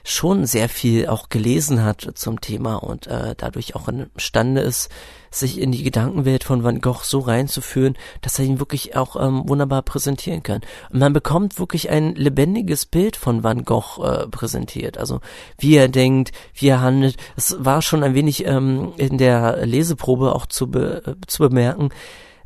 schon 0.08 0.46
sehr 0.46 0.70
viel 0.70 1.08
auch 1.08 1.30
gelesen 1.30 1.84
hat 1.84 2.12
zum 2.14 2.40
Thema 2.40 2.76
und 2.76 3.08
äh, 3.08 3.34
dadurch 3.36 3.76
auch 3.76 3.88
imstande 3.88 4.62
ist, 4.62 4.90
sich 5.32 5.60
in 5.60 5.72
die 5.72 5.84
Gedankenwelt 5.84 6.44
von 6.44 6.64
Van 6.64 6.80
Gogh 6.80 7.04
so 7.04 7.20
reinzuführen, 7.20 7.98
dass 8.22 8.38
er 8.38 8.46
ihn 8.46 8.60
wirklich 8.60 8.96
auch 8.96 9.16
ähm, 9.16 9.50
wunderbar 9.50 9.82
präsentieren 9.82 10.44
kann. 10.44 10.62
Und 10.92 11.00
man 11.00 11.12
bekommt 11.12 11.60
wirklich 11.60 11.90
ein 11.90 12.14
lebendiges 12.16 12.86
Bild 12.86 13.18
von 13.18 13.44
Van 13.44 13.66
Gogh 13.66 14.04
äh, 14.04 14.28
präsentiert. 14.28 15.00
Also 15.00 15.22
wie 15.58 15.76
er 15.76 15.90
denkt, 15.90 16.32
wie 16.54 16.68
er 16.68 16.82
handelt. 16.82 17.18
Es 17.36 17.56
war 17.60 17.82
schon 17.82 18.04
ein 18.04 18.14
wenig 18.14 18.46
ähm, 18.46 18.94
in 18.98 19.18
der 19.18 19.66
Leseprobe 19.66 20.36
auch 20.36 20.46
zu, 20.46 20.70
be 20.70 21.02
äh, 21.06 21.16
zu 21.26 21.44
bemerken. 21.44 21.90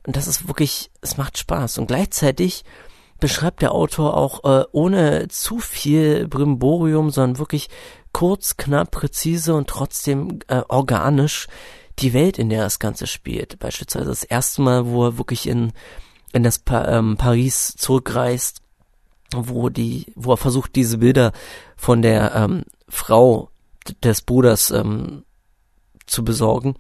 Und 0.08 0.16
das 0.16 0.28
ist 0.28 0.48
wirklich, 0.48 0.92
es 1.02 1.18
macht 1.18 1.38
Spaß. 1.38 1.78
Und 1.78 1.88
gleichzeitig 1.88 2.64
beschreibt 3.20 3.62
der 3.62 3.74
Autor 3.74 4.16
auch 4.16 4.44
äh, 4.44 4.66
ohne 4.72 5.28
zu 5.28 5.60
viel 5.60 6.28
Brimborium, 6.28 7.10
sondern 7.10 7.40
wirklich 7.40 7.70
kurz, 8.12 8.58
knapp, 8.58 8.92
präzise 8.92 9.54
und 9.54 9.68
trotzdem 9.68 10.40
äh, 10.48 10.62
organisch 10.68 11.48
die 12.00 12.14
Welt, 12.14 12.40
in 12.40 12.50
der 12.50 12.64
das 12.64 12.80
Ganze 12.80 13.08
spielt. 13.08 13.60
Beispielsweise 13.60 14.06
das 14.06 14.24
erste 14.24 14.62
Mal, 14.62 14.88
wo 14.88 15.06
er 15.06 15.18
wirklich 15.18 15.48
in, 15.48 15.74
in 16.32 16.44
das 16.44 16.60
pa 16.60 16.88
ähm, 16.88 17.18
Paris 17.18 17.76
zurückreist, 17.78 18.62
wo 19.34 19.70
die, 19.70 20.12
wo 20.16 20.34
er 20.34 20.38
versucht, 20.38 20.76
diese 20.76 21.00
Bilder 21.00 21.34
von 21.76 22.02
der 22.02 22.34
ähm, 22.36 22.64
Frau 22.88 23.50
des 24.04 24.22
Bruders 24.22 24.72
ähm, 24.72 25.24
zu 26.06 26.24
besorgen. 26.24 26.76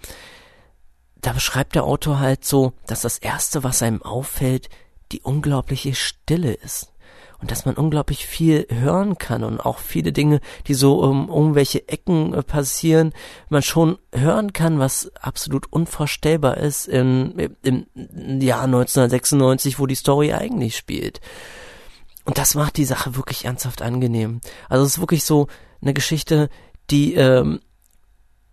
Da 1.22 1.34
beschreibt 1.34 1.76
der 1.76 1.84
Autor 1.84 2.20
halt 2.20 2.46
so, 2.46 2.74
dass 2.88 3.02
das 3.02 3.18
erste, 3.18 3.64
was 3.64 3.84
einem 3.84 4.02
auffällt, 4.02 4.70
die 5.12 5.22
unglaubliche 5.22 5.94
Stille 5.94 6.54
ist. 6.54 6.94
und 7.42 7.52
dass 7.52 7.66
man 7.66 7.76
unglaublich 7.76 8.26
viel 8.28 8.68
hören 8.70 9.18
kann 9.18 9.46
und 9.46 9.62
auch 9.62 9.78
viele 9.78 10.12
Dinge, 10.12 10.42
die 10.68 10.74
so 10.74 11.02
um 11.02 11.30
irgendwelche 11.30 11.88
Ecken 11.88 12.34
äh, 12.34 12.44
passieren, 12.44 13.14
man 13.48 13.62
schon 13.62 13.98
hören 14.14 14.52
kann, 14.52 14.78
was 14.80 15.10
absolut 15.16 15.72
unvorstellbar 15.72 16.58
ist 16.58 16.88
im, 16.88 17.34
im 17.62 17.86
Jahr 18.42 18.64
1996, 18.64 19.80
wo 19.80 19.86
die 19.86 19.96
Story 19.96 20.34
eigentlich 20.34 20.76
spielt. 20.76 21.22
Und 22.26 22.38
das 22.38 22.56
macht 22.56 22.78
die 22.78 22.86
Sache 22.86 23.16
wirklich 23.16 23.46
ernsthaft 23.46 23.82
angenehm. 23.82 24.42
Also 24.68 24.86
es 24.86 24.94
ist 24.94 25.00
wirklich 25.00 25.24
so 25.24 25.48
eine 25.82 25.94
Geschichte, 25.94 26.50
die 26.92 27.16
ähm, 27.16 27.62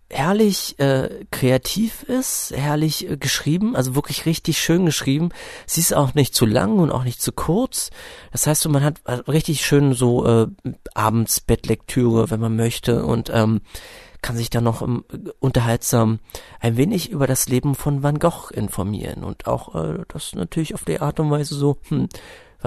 herrlich 0.09 0.79
äh, 0.79 1.25
kreativ 1.31 2.03
ist, 2.03 2.53
herrlich 2.55 3.09
äh, 3.09 3.17
geschrieben, 3.17 3.75
also 3.75 3.95
wirklich 3.95 4.25
richtig 4.25 4.57
schön 4.57 4.85
geschrieben. 4.85 5.29
Sie 5.65 5.81
ist 5.81 5.93
auch 5.93 6.13
nicht 6.13 6.33
zu 6.33 6.45
lang 6.45 6.79
und 6.79 6.91
auch 6.91 7.03
nicht 7.03 7.21
zu 7.21 7.31
kurz. 7.31 7.89
Das 8.31 8.47
heißt, 8.47 8.67
man 8.69 8.83
hat 8.83 9.01
richtig 9.27 9.65
schön 9.65 9.93
so 9.93 10.25
äh, 10.25 10.47
abends 10.93 11.41
Bettlektüre, 11.41 12.29
wenn 12.29 12.39
man 12.39 12.55
möchte 12.55 13.05
und 13.05 13.29
ähm, 13.33 13.61
kann 14.21 14.37
sich 14.37 14.49
dann 14.49 14.63
noch 14.63 14.81
ähm, 14.81 15.03
unterhaltsam 15.39 16.19
ein 16.59 16.77
wenig 16.77 17.11
über 17.11 17.27
das 17.27 17.49
Leben 17.49 17.75
von 17.75 18.01
Van 18.01 18.19
Gogh 18.19 18.49
informieren 18.51 19.23
und 19.23 19.47
auch 19.47 19.75
äh, 19.75 19.99
das 20.07 20.33
natürlich 20.33 20.73
auf 20.73 20.85
die 20.85 20.99
Art 20.99 21.19
und 21.19 21.29
Weise 21.29 21.55
so 21.55 21.77
hm, 21.89 22.09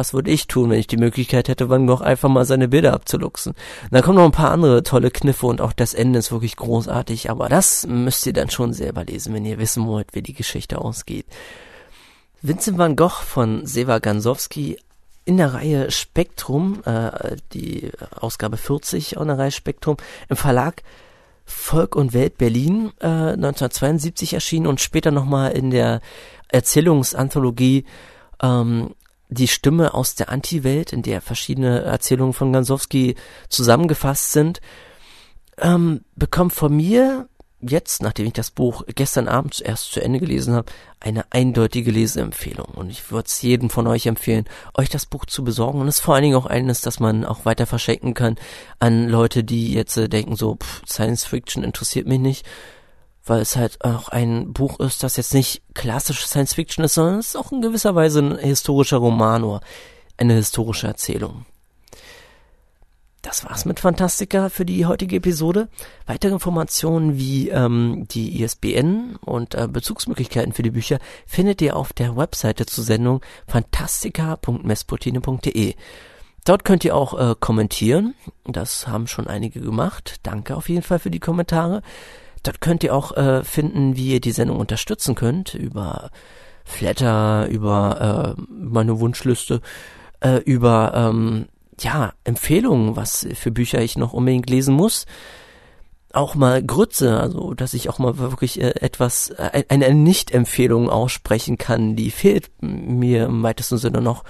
was 0.00 0.14
würde 0.14 0.30
ich 0.30 0.46
tun, 0.46 0.70
wenn 0.70 0.78
ich 0.78 0.86
die 0.86 0.96
Möglichkeit 0.96 1.48
hätte, 1.48 1.68
Van 1.68 1.86
Gogh 1.86 2.02
einfach 2.02 2.30
mal 2.30 2.46
seine 2.46 2.68
Bilder 2.68 2.94
abzuluxen? 2.94 3.52
Und 3.52 3.92
dann 3.92 4.00
kommen 4.00 4.16
noch 4.16 4.24
ein 4.24 4.32
paar 4.32 4.50
andere 4.50 4.82
tolle 4.82 5.10
Kniffe 5.10 5.44
und 5.46 5.60
auch 5.60 5.74
das 5.74 5.92
Ende 5.92 6.18
ist 6.18 6.32
wirklich 6.32 6.56
großartig, 6.56 7.28
aber 7.28 7.50
das 7.50 7.86
müsst 7.86 8.26
ihr 8.26 8.32
dann 8.32 8.48
schon 8.48 8.72
selber 8.72 9.04
lesen, 9.04 9.34
wenn 9.34 9.44
ihr 9.44 9.58
wissen 9.58 9.86
wollt, 9.86 10.14
wie 10.14 10.22
die 10.22 10.32
Geschichte 10.32 10.78
ausgeht. 10.78 11.26
Vincent 12.40 12.78
van 12.78 12.96
Gogh 12.96 13.22
von 13.22 13.66
Seva 13.66 13.98
Gansowski 13.98 14.78
in 15.26 15.36
der 15.36 15.52
Reihe 15.52 15.90
Spektrum, 15.90 16.82
äh, 16.86 17.36
die 17.52 17.90
Ausgabe 18.18 18.56
40 18.56 19.18
auch 19.18 19.22
in 19.22 19.28
der 19.28 19.38
Reihe 19.38 19.52
Spektrum, 19.52 19.98
im 20.30 20.36
Verlag 20.36 20.82
Volk 21.44 21.94
und 21.94 22.14
Welt 22.14 22.38
Berlin 22.38 22.90
äh, 23.00 23.06
1972 23.06 24.32
erschienen 24.32 24.66
und 24.66 24.80
später 24.80 25.10
nochmal 25.10 25.52
in 25.52 25.70
der 25.70 26.00
Erzählungsanthologie 26.48 27.84
ähm, 28.42 28.94
die 29.30 29.48
Stimme 29.48 29.94
aus 29.94 30.14
der 30.16 30.28
Anti-Welt, 30.28 30.92
in 30.92 31.02
der 31.02 31.20
verschiedene 31.20 31.82
Erzählungen 31.82 32.34
von 32.34 32.52
Gansowski 32.52 33.14
zusammengefasst 33.48 34.32
sind, 34.32 34.60
ähm, 35.58 36.04
bekommt 36.16 36.52
von 36.52 36.76
mir 36.76 37.28
jetzt, 37.60 38.02
nachdem 38.02 38.26
ich 38.26 38.32
das 38.32 38.50
Buch 38.50 38.84
gestern 38.94 39.28
Abend 39.28 39.60
erst 39.60 39.92
zu 39.92 40.00
Ende 40.02 40.18
gelesen 40.18 40.54
habe, 40.54 40.72
eine 40.98 41.24
eindeutige 41.30 41.90
Leseempfehlung. 41.90 42.66
Und 42.66 42.90
ich 42.90 43.10
würde 43.10 43.26
es 43.26 43.42
jedem 43.42 43.70
von 43.70 43.86
euch 43.86 44.06
empfehlen, 44.06 44.46
euch 44.74 44.88
das 44.88 45.06
Buch 45.06 45.26
zu 45.26 45.44
besorgen. 45.44 45.80
Und 45.80 45.88
es 45.88 45.96
ist 45.96 46.02
vor 46.02 46.14
allen 46.14 46.24
Dingen 46.24 46.36
auch 46.36 46.46
eines, 46.46 46.80
das 46.80 47.00
man 47.00 47.24
auch 47.24 47.44
weiter 47.44 47.66
verschenken 47.66 48.14
kann 48.14 48.36
an 48.78 49.08
Leute, 49.08 49.44
die 49.44 49.72
jetzt 49.72 49.96
äh, 49.96 50.08
denken, 50.08 50.36
so, 50.36 50.56
pff, 50.56 50.82
Science 50.86 51.24
Fiction 51.24 51.62
interessiert 51.62 52.06
mich 52.06 52.20
nicht 52.20 52.46
weil 53.24 53.40
es 53.40 53.56
halt 53.56 53.84
auch 53.84 54.08
ein 54.08 54.52
Buch 54.52 54.80
ist, 54.80 55.02
das 55.02 55.16
jetzt 55.16 55.34
nicht 55.34 55.62
klassisch 55.74 56.26
Science 56.26 56.54
Fiction 56.54 56.84
ist, 56.84 56.94
sondern 56.94 57.18
es 57.18 57.28
ist 57.28 57.36
auch 57.36 57.52
in 57.52 57.60
gewisser 57.60 57.94
Weise 57.94 58.20
ein 58.20 58.38
historischer 58.38 58.98
Roman 58.98 59.44
oder 59.44 59.60
eine 60.16 60.34
historische 60.34 60.86
Erzählung. 60.86 61.44
Das 63.22 63.44
war's 63.44 63.66
mit 63.66 63.80
Fantastica 63.80 64.48
für 64.48 64.64
die 64.64 64.86
heutige 64.86 65.16
Episode. 65.16 65.68
Weitere 66.06 66.32
Informationen 66.32 67.18
wie 67.18 67.50
ähm, 67.50 68.06
die 68.10 68.42
ISBN 68.42 69.16
und 69.16 69.54
äh, 69.54 69.68
Bezugsmöglichkeiten 69.68 70.54
für 70.54 70.62
die 70.62 70.70
Bücher 70.70 70.98
findet 71.26 71.60
ihr 71.60 71.76
auf 71.76 71.92
der 71.92 72.16
Webseite 72.16 72.64
zur 72.64 72.82
Sendung 72.82 73.20
fantastica.mespotine.de. 73.46 75.74
Dort 76.46 76.64
könnt 76.64 76.86
ihr 76.86 76.96
auch 76.96 77.32
äh, 77.32 77.34
kommentieren. 77.38 78.14
Das 78.44 78.88
haben 78.88 79.06
schon 79.06 79.26
einige 79.26 79.60
gemacht. 79.60 80.20
Danke 80.22 80.56
auf 80.56 80.70
jeden 80.70 80.82
Fall 80.82 80.98
für 80.98 81.10
die 81.10 81.20
Kommentare. 81.20 81.82
Dort 82.42 82.60
könnt 82.60 82.84
ihr 82.84 82.94
auch 82.94 83.16
äh, 83.16 83.44
finden, 83.44 83.96
wie 83.96 84.12
ihr 84.12 84.20
die 84.20 84.32
Sendung 84.32 84.58
unterstützen 84.58 85.14
könnt 85.14 85.54
über 85.54 86.10
Flatter, 86.64 87.48
über 87.48 88.36
äh, 88.38 88.42
meine 88.48 89.00
Wunschliste, 89.00 89.60
äh, 90.20 90.38
über 90.38 90.92
ähm, 90.94 91.46
ja 91.78 92.12
Empfehlungen, 92.24 92.96
was 92.96 93.26
für 93.34 93.50
Bücher 93.50 93.80
ich 93.82 93.98
noch 93.98 94.12
unbedingt 94.12 94.48
lesen 94.48 94.74
muss. 94.74 95.06
Auch 96.12 96.34
mal 96.34 96.62
Grütze, 96.62 97.20
also 97.20 97.54
dass 97.54 97.74
ich 97.74 97.88
auch 97.88 97.98
mal 97.98 98.18
wirklich 98.18 98.60
äh, 98.60 98.70
etwas, 98.80 99.30
äh, 99.30 99.64
eine 99.68 99.94
Nicht-Empfehlung 99.94 100.88
aussprechen 100.88 101.58
kann, 101.58 101.94
die 101.94 102.10
fehlt 102.10 102.50
mir 102.60 103.26
im 103.26 103.42
weitesten 103.42 103.78
Sinne 103.78 104.00
noch, 104.00 104.24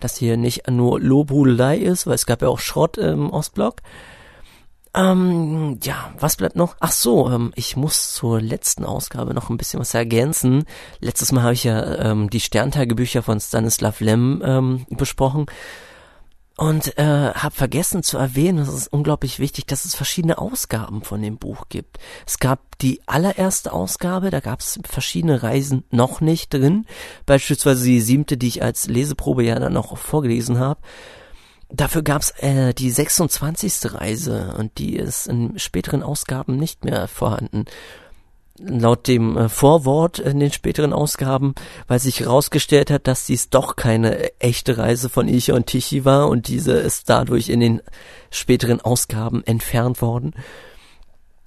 dass 0.00 0.16
hier 0.16 0.36
nicht 0.36 0.70
nur 0.70 1.00
Lobhudelei 1.00 1.78
ist, 1.78 2.06
weil 2.06 2.14
es 2.14 2.26
gab 2.26 2.42
ja 2.42 2.48
auch 2.48 2.58
Schrott 2.58 2.96
im 2.96 3.30
Ostblock. 3.30 3.82
Ähm, 4.96 5.78
ja, 5.82 6.10
was 6.18 6.36
bleibt 6.36 6.56
noch? 6.56 6.74
Ach 6.80 6.90
so, 6.90 7.30
ähm, 7.30 7.52
ich 7.54 7.76
muss 7.76 8.14
zur 8.14 8.40
letzten 8.40 8.84
Ausgabe 8.84 9.34
noch 9.34 9.50
ein 9.50 9.58
bisschen 9.58 9.78
was 9.78 9.92
ergänzen. 9.92 10.64
Letztes 11.00 11.32
Mal 11.32 11.42
habe 11.42 11.52
ich 11.52 11.64
ja 11.64 11.96
ähm, 11.96 12.30
die 12.30 12.40
Sterntagebücher 12.40 13.22
von 13.22 13.38
Stanislav 13.38 14.00
Lem 14.00 14.42
ähm, 14.42 14.86
besprochen 14.88 15.46
und 16.56 16.96
äh, 16.96 17.32
habe 17.34 17.54
vergessen 17.54 18.02
zu 18.02 18.16
erwähnen, 18.16 18.58
das 18.58 18.72
ist 18.72 18.90
unglaublich 18.90 19.38
wichtig, 19.38 19.66
dass 19.66 19.84
es 19.84 19.94
verschiedene 19.94 20.38
Ausgaben 20.38 21.02
von 21.02 21.20
dem 21.20 21.36
Buch 21.36 21.66
gibt. 21.68 21.98
Es 22.26 22.38
gab 22.38 22.78
die 22.78 23.02
allererste 23.04 23.74
Ausgabe, 23.74 24.30
da 24.30 24.40
gab 24.40 24.60
es 24.60 24.80
verschiedene 24.88 25.42
Reisen 25.42 25.84
noch 25.90 26.22
nicht 26.22 26.54
drin, 26.54 26.86
beispielsweise 27.26 27.84
die 27.84 28.00
siebte, 28.00 28.38
die 28.38 28.48
ich 28.48 28.62
als 28.62 28.86
Leseprobe 28.86 29.44
ja 29.44 29.58
dann 29.58 29.74
noch 29.74 29.98
vorgelesen 29.98 30.58
habe. 30.58 30.80
Dafür 31.68 32.02
gab's 32.02 32.30
äh, 32.38 32.74
die 32.74 32.90
26. 32.90 33.94
Reise 33.94 34.54
und 34.56 34.78
die 34.78 34.96
ist 34.96 35.26
in 35.26 35.58
späteren 35.58 36.02
Ausgaben 36.02 36.56
nicht 36.56 36.84
mehr 36.84 37.08
vorhanden. 37.08 37.64
Laut 38.58 39.08
dem 39.08 39.36
äh, 39.36 39.48
Vorwort 39.48 40.20
in 40.20 40.38
den 40.38 40.52
späteren 40.52 40.92
Ausgaben, 40.92 41.54
weil 41.88 41.98
sich 41.98 42.20
herausgestellt 42.20 42.90
hat, 42.90 43.08
dass 43.08 43.26
dies 43.26 43.50
doch 43.50 43.74
keine 43.74 44.30
echte 44.38 44.78
Reise 44.78 45.08
von 45.08 45.28
Ichi 45.28 45.52
und 45.52 45.66
Tichy 45.66 46.04
war 46.04 46.28
und 46.28 46.46
diese 46.48 46.72
ist 46.72 47.10
dadurch 47.10 47.48
in 47.48 47.60
den 47.60 47.82
späteren 48.30 48.80
Ausgaben 48.80 49.42
entfernt 49.44 50.00
worden. 50.00 50.34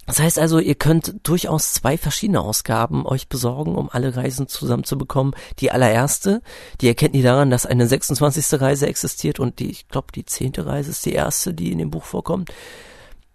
Das 0.10 0.20
heißt 0.20 0.40
also, 0.40 0.58
ihr 0.58 0.74
könnt 0.74 1.16
durchaus 1.22 1.72
zwei 1.72 1.96
verschiedene 1.96 2.42
Ausgaben 2.42 3.06
euch 3.06 3.30
besorgen, 3.30 3.76
um 3.76 3.92
alle 3.92 4.16
Reisen 4.16 4.48
zusammenzubekommen. 4.48 5.36
Die 5.60 5.70
allererste, 5.70 6.42
die 6.82 6.88
erkennt 6.88 7.14
ihr 7.14 7.22
daran, 7.22 7.52
dass 7.52 7.68
eine 7.68 7.88
26. 7.88 8.60
Reise 8.60 8.88
existiert 8.88 9.40
und 9.40 9.60
die, 9.60 9.70
ich 9.70 9.88
glaube, 9.88 10.08
die 10.16 10.26
zehnte 10.26 10.66
Reise 10.66 10.90
ist 10.90 11.06
die 11.06 11.14
erste, 11.14 11.54
die 11.54 11.72
in 11.72 11.78
dem 11.78 11.92
Buch 11.92 12.06
vorkommt. 12.06 12.52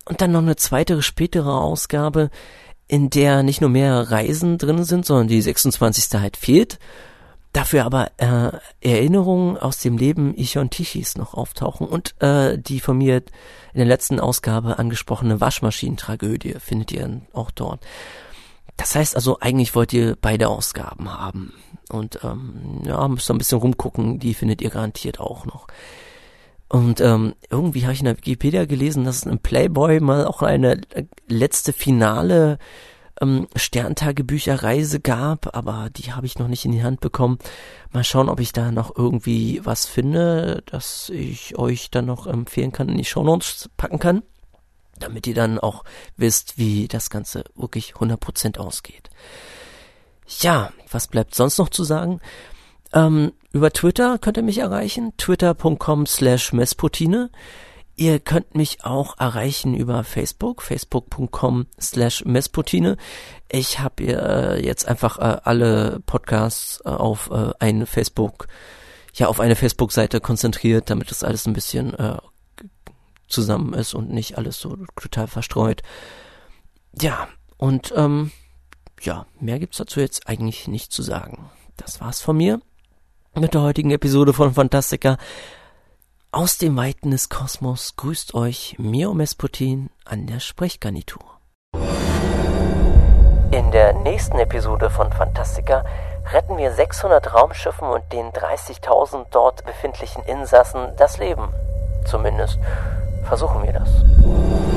Und 0.05 0.21
dann 0.21 0.33
noch 0.33 0.43
eine 0.43 0.57
zweite, 0.57 1.01
spätere 1.01 1.61
Ausgabe, 1.61 2.29
in 2.89 3.09
der 3.09 3.45
nicht 3.45 3.61
nur 3.61 3.71
mehr 3.71 4.11
Reisen 4.11 4.59
drin 4.59 4.83
sind, 4.83 5.07
sondern 5.07 5.29
die 5.29 5.43
26. 5.43 6.21
halt 6.21 6.37
fehlt 6.37 6.81
dafür 7.55 7.85
aber 7.85 8.11
äh, 8.19 8.51
Erinnerungen 8.81 9.57
aus 9.57 9.79
dem 9.79 9.97
Leben 9.97 10.37
Ichon 10.37 10.71
Tichis 10.71 11.17
noch 11.17 11.35
auftauchen 11.35 11.87
und 11.87 12.21
äh, 12.21 12.59
die 12.59 12.81
von 12.81 12.99
mir 12.99 13.17
in 13.73 13.79
der 13.79 13.87
letzten 13.87 14.21
Ausgabe 14.21 14.79
angesprochene 14.79 15.41
Waschmaschinentragödie 15.41 16.57
findet 16.59 16.93
ihr 16.93 17.23
auch 17.33 17.51
dort. 17.51 17.81
Das 18.77 18.95
heißt 18.97 19.15
also, 19.15 19.39
eigentlich 19.41 19.75
wollt 19.75 19.93
ihr 19.93 20.17
beide 20.21 20.49
Ausgaben 20.49 21.13
haben. 21.13 21.53
Und 21.91 22.19
ähm, 22.25 22.83
ja, 22.85 23.07
müsst 23.07 23.31
ihr 23.31 23.35
ein 23.35 23.39
bisschen 23.39 23.59
rumgucken, 23.59 24.19
die 24.19 24.35
findet 24.35 24.61
ihr 24.61 24.71
garantiert 24.71 25.21
auch 25.21 25.47
noch. 25.47 25.69
Und 26.69 27.01
ähm, 27.01 27.35
irgendwie 27.51 27.85
habe 27.85 27.93
ich 27.93 28.01
in 28.01 28.07
der 28.07 28.17
Wikipedia 28.17 28.65
gelesen, 28.65 29.05
dass 29.05 29.17
es 29.19 29.23
in 29.27 29.39
Playboy 29.39 30.01
mal 30.01 30.27
auch 30.27 30.43
eine 30.43 30.81
letzte 31.29 31.73
finale 31.73 32.59
ähm, 33.21 33.47
Sterntagebücherreise 33.55 35.01
gab, 35.01 35.57
aber 35.57 35.91
die 35.91 36.13
habe 36.13 36.27
ich 36.27 36.39
noch 36.39 36.49
nicht 36.49 36.65
in 36.65 36.73
die 36.73 36.83
Hand 36.83 37.01
bekommen. 37.01 37.39
Mal 37.93 38.05
schauen, 38.05 38.29
ob 38.29 38.41
ich 38.41 38.53
da 38.53 38.73
noch 38.73 38.97
irgendwie 38.97 39.61
was 39.65 39.87
finde, 39.87 40.63
das 40.67 41.11
ich 41.11 41.59
euch 41.59 41.91
dann 41.91 42.07
noch 42.07 42.27
empfehlen 42.27 42.73
kann, 42.73 42.89
in 42.89 42.99
die 42.99 43.05
Shownotes 43.05 43.71
packen 43.77 43.99
kann, 43.99 44.23
damit 44.99 45.27
ihr 45.27 45.35
dann 45.35 45.59
auch 45.59 45.85
wisst, 46.17 46.59
wie 46.59 46.89
das 46.89 47.11
Ganze 47.11 47.45
wirklich 47.55 47.95
100% 47.95 48.59
ausgeht. 48.59 49.11
Ja, 50.41 50.73
was 50.91 51.09
bleibt 51.09 51.35
sonst 51.35 51.59
noch 51.59 51.69
zu 51.69 51.85
sagen? 51.85 52.21
Ähm, 52.93 53.33
über 53.53 53.73
Twitter 53.73 54.19
könnt 54.19 54.37
ihr 54.37 54.43
mich 54.43 54.59
erreichen, 54.59 55.13
twitter.com 55.17 56.07
slash 56.07 56.53
mesputine. 56.53 57.31
Ihr 57.97 58.19
könnt 58.19 58.57
mich 58.57 58.85
auch 58.85 59.19
erreichen 59.19 59.75
über 59.75 60.03
Facebook, 60.03 60.63
facebook.com 60.63 61.67
slash 61.81 62.25
Mesputine. 62.25 62.97
Ich 63.49 63.79
habe 63.79 64.03
äh, 64.03 64.65
jetzt 64.65 64.89
einfach 64.89 65.19
äh, 65.19 65.41
alle 65.45 66.01
Podcasts 66.05 66.83
äh, 66.85 66.89
auf 66.89 67.31
äh, 67.31 67.53
eine 67.61 67.87
Facebook, 67.87 68.49
ja, 69.15 69.29
auf 69.29 69.39
eine 69.39 69.55
Facebook-Seite 69.55 70.21
konzentriert, 70.21 70.91
damit 70.91 71.11
das 71.13 71.23
alles 71.23 71.47
ein 71.47 71.53
bisschen 71.53 71.95
äh, 71.95 72.19
zusammen 73.29 73.75
ist 73.75 73.95
und 73.95 74.11
nicht 74.11 74.39
alles 74.39 74.59
so 74.59 74.77
total 75.01 75.29
verstreut. 75.29 75.83
Ja, 77.01 77.29
und 77.59 77.93
ähm, 77.97 78.33
ja, 79.03 79.27
mehr 79.39 79.61
gibt's 79.61 79.79
dazu 79.79 80.01
jetzt 80.01 80.27
eigentlich 80.27 80.67
nicht 80.67 80.93
zu 80.93 81.03
sagen. 81.03 81.51
Das 81.77 82.01
war's 82.01 82.21
von 82.21 82.37
mir 82.37 82.61
mit 83.37 83.55
der 83.55 83.63
heutigen 83.63 83.91
Episode 83.91 84.33
von 84.33 84.55
Fantastica. 84.55 85.17
Aus 86.35 86.59
dem 86.59 86.77
Weiten 86.77 87.13
des 87.13 87.29
Kosmos 87.29 87.95
grüßt 87.95 88.35
euch 88.35 88.75
Mio 88.77 89.15
Mesputin 89.15 89.89
an 90.05 90.27
der 90.27 90.41
Sprechgarnitur. 90.41 91.23
In 93.53 93.71
der 93.71 93.93
nächsten 93.93 94.41
Episode 94.41 94.91
von 94.91 95.13
Fantastica 95.13 95.85
retten 96.33 96.57
wir 96.57 96.73
600 96.73 97.33
Raumschiffen 97.33 97.87
und 97.87 98.13
den 98.13 98.33
30.000 98.33 99.27
dort 99.31 99.65
befindlichen 99.65 100.25
Insassen 100.25 100.89
das 100.97 101.19
Leben. 101.19 101.51
Zumindest 102.05 102.59
versuchen 103.23 103.63
wir 103.63 103.73
das. 103.73 104.74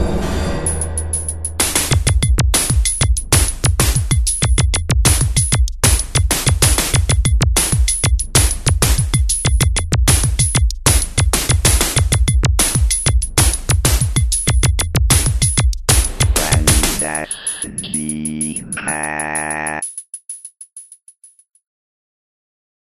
Fantastica. 17.68 19.77